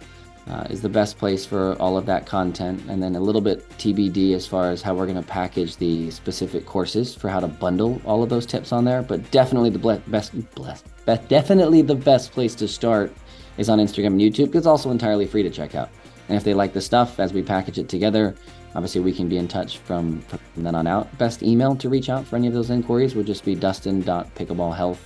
uh, 0.48 0.66
is 0.68 0.82
the 0.82 0.88
best 0.88 1.16
place 1.16 1.46
for 1.46 1.76
all 1.80 1.96
of 1.96 2.06
that 2.06 2.26
content. 2.26 2.82
And 2.88 3.00
then 3.00 3.14
a 3.14 3.20
little 3.20 3.40
bit 3.40 3.68
TBD 3.78 4.34
as 4.34 4.48
far 4.48 4.72
as 4.72 4.82
how 4.82 4.94
we're 4.94 5.06
going 5.06 5.22
to 5.22 5.28
package 5.28 5.76
the 5.76 6.10
specific 6.10 6.66
courses 6.66 7.14
for 7.14 7.28
how 7.28 7.38
to 7.38 7.46
bundle 7.46 8.02
all 8.04 8.24
of 8.24 8.28
those 8.28 8.46
tips 8.46 8.72
on 8.72 8.84
there. 8.84 9.00
But 9.00 9.30
definitely 9.30 9.70
the 9.70 9.78
ble- 9.78 10.02
best, 10.08 10.32
blessed, 10.56 10.86
be- 11.06 11.18
definitely 11.28 11.82
the 11.82 11.94
best 11.94 12.32
place 12.32 12.56
to 12.56 12.66
start 12.66 13.12
is 13.56 13.68
on 13.68 13.78
Instagram 13.78 14.06
and 14.06 14.20
YouTube. 14.20 14.56
It's 14.56 14.66
also 14.66 14.90
entirely 14.90 15.26
free 15.26 15.44
to 15.44 15.50
check 15.50 15.76
out. 15.76 15.90
And 16.28 16.36
if 16.36 16.42
they 16.42 16.52
like 16.52 16.72
the 16.72 16.80
stuff 16.80 17.20
as 17.20 17.32
we 17.32 17.44
package 17.44 17.78
it 17.78 17.88
together, 17.88 18.34
obviously 18.74 19.02
we 19.02 19.12
can 19.12 19.28
be 19.28 19.38
in 19.38 19.46
touch 19.46 19.78
from, 19.78 20.20
from 20.22 20.40
then 20.56 20.74
on 20.74 20.88
out. 20.88 21.16
Best 21.16 21.44
email 21.44 21.76
to 21.76 21.88
reach 21.88 22.08
out 22.08 22.26
for 22.26 22.34
any 22.34 22.48
of 22.48 22.54
those 22.54 22.70
inquiries 22.70 23.14
would 23.14 23.26
just 23.26 23.44
be 23.44 23.54
dustin.pickleballhealth 23.54 24.98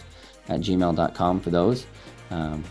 at 0.51 0.61
gmail.com 0.61 1.41
for 1.41 1.51
those. 1.51 1.87
Um, 2.31 2.65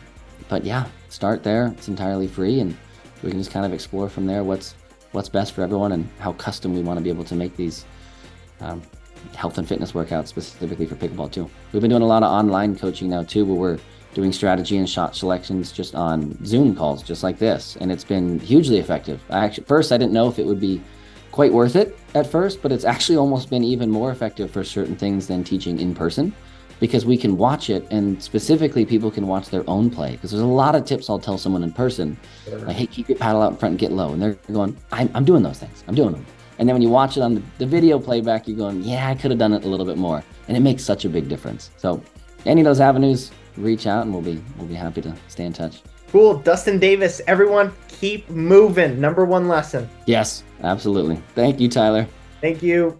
but 0.47 0.63
yeah, 0.63 0.85
start 1.09 1.43
there. 1.43 1.67
It's 1.77 1.87
entirely 1.87 2.27
free, 2.27 2.59
and 2.59 2.77
we 3.23 3.31
can 3.31 3.39
just 3.39 3.51
kind 3.51 3.65
of 3.65 3.73
explore 3.73 4.09
from 4.09 4.25
there 4.27 4.43
what's 4.43 4.75
what's 5.11 5.29
best 5.29 5.53
for 5.53 5.63
everyone 5.63 5.91
and 5.93 6.07
how 6.19 6.33
custom 6.33 6.75
we 6.75 6.81
want 6.81 6.97
to 6.97 7.03
be 7.03 7.09
able 7.09 7.23
to 7.23 7.35
make 7.35 7.55
these 7.55 7.85
um, 8.61 8.79
health 9.33 9.57
and 9.57 9.67
fitness 9.67 9.93
workouts 9.93 10.27
specifically 10.27 10.85
for 10.85 10.95
pickleball 10.95 11.31
too. 11.31 11.49
We've 11.73 11.81
been 11.81 11.89
doing 11.89 12.03
a 12.03 12.07
lot 12.07 12.21
of 12.21 12.31
online 12.31 12.75
coaching 12.75 13.09
now 13.09 13.23
too, 13.23 13.43
where 13.45 13.57
we're 13.57 13.79
doing 14.13 14.31
strategy 14.31 14.77
and 14.77 14.87
shot 14.87 15.15
selections 15.15 15.71
just 15.71 15.95
on 15.95 16.37
Zoom 16.45 16.75
calls, 16.75 17.01
just 17.01 17.23
like 17.23 17.39
this, 17.39 17.75
and 17.79 17.91
it's 17.91 18.03
been 18.03 18.39
hugely 18.39 18.77
effective. 18.77 19.21
I 19.29 19.45
actually 19.45 19.65
first 19.65 19.91
I 19.91 19.97
didn't 19.97 20.13
know 20.13 20.27
if 20.27 20.37
it 20.37 20.45
would 20.45 20.59
be 20.59 20.81
quite 21.31 21.53
worth 21.53 21.75
it 21.75 21.97
at 22.15 22.27
first, 22.27 22.61
but 22.61 22.71
it's 22.71 22.85
actually 22.85 23.17
almost 23.17 23.49
been 23.49 23.63
even 23.63 23.89
more 23.89 24.11
effective 24.11 24.51
for 24.51 24.63
certain 24.63 24.95
things 24.95 25.27
than 25.27 25.43
teaching 25.43 25.79
in 25.79 25.93
person 25.93 26.33
because 26.79 27.05
we 27.05 27.17
can 27.17 27.37
watch 27.37 27.69
it 27.69 27.85
and 27.91 28.21
specifically 28.21 28.85
people 28.85 29.11
can 29.11 29.27
watch 29.27 29.49
their 29.49 29.63
own 29.69 29.89
play. 29.89 30.11
Because 30.11 30.31
there's 30.31 30.43
a 30.43 30.45
lot 30.45 30.75
of 30.75 30.85
tips 30.85 31.09
I'll 31.09 31.19
tell 31.19 31.37
someone 31.37 31.63
in 31.63 31.71
person 31.71 32.17
like 32.49 32.75
hey 32.75 32.87
keep 32.87 33.09
your 33.09 33.17
paddle 33.17 33.41
out 33.41 33.51
in 33.51 33.57
front 33.57 33.73
and 33.73 33.79
get 33.79 33.91
low 33.91 34.13
and 34.13 34.21
they're 34.21 34.37
going 34.51 34.75
I'm, 34.91 35.09
I'm 35.13 35.25
doing 35.25 35.43
those 35.43 35.59
things. 35.59 35.83
I'm 35.87 35.95
doing 35.95 36.11
them. 36.11 36.25
And 36.57 36.67
then 36.67 36.75
when 36.75 36.81
you 36.81 36.89
watch 36.89 37.15
it 37.17 37.21
on 37.21 37.35
the, 37.35 37.43
the 37.57 37.65
video 37.65 37.99
playback 37.99 38.47
you're 38.47 38.57
going 38.57 38.81
yeah 38.83 39.09
I 39.09 39.15
could 39.15 39.31
have 39.31 39.39
done 39.39 39.53
it 39.53 39.65
a 39.65 39.67
little 39.67 39.85
bit 39.85 39.97
more. 39.97 40.23
And 40.47 40.57
it 40.57 40.61
makes 40.61 40.83
such 40.83 41.05
a 41.05 41.09
big 41.09 41.27
difference. 41.27 41.71
So 41.77 42.01
any 42.45 42.61
of 42.61 42.65
those 42.65 42.79
avenues 42.79 43.31
reach 43.57 43.87
out 43.87 44.03
and 44.03 44.13
we'll 44.13 44.21
be 44.21 44.41
we'll 44.57 44.67
be 44.67 44.75
happy 44.75 45.01
to 45.01 45.15
stay 45.27 45.45
in 45.45 45.53
touch. 45.53 45.81
Cool. 46.11 46.39
Dustin 46.39 46.79
Davis 46.79 47.21
everyone 47.27 47.73
keep 47.87 48.29
moving. 48.29 48.99
Number 48.99 49.25
one 49.25 49.47
lesson. 49.47 49.89
Yes 50.05 50.43
absolutely. 50.63 51.21
Thank 51.35 51.59
you 51.59 51.67
Tyler. 51.69 52.07
Thank 52.41 52.63
you 52.63 52.99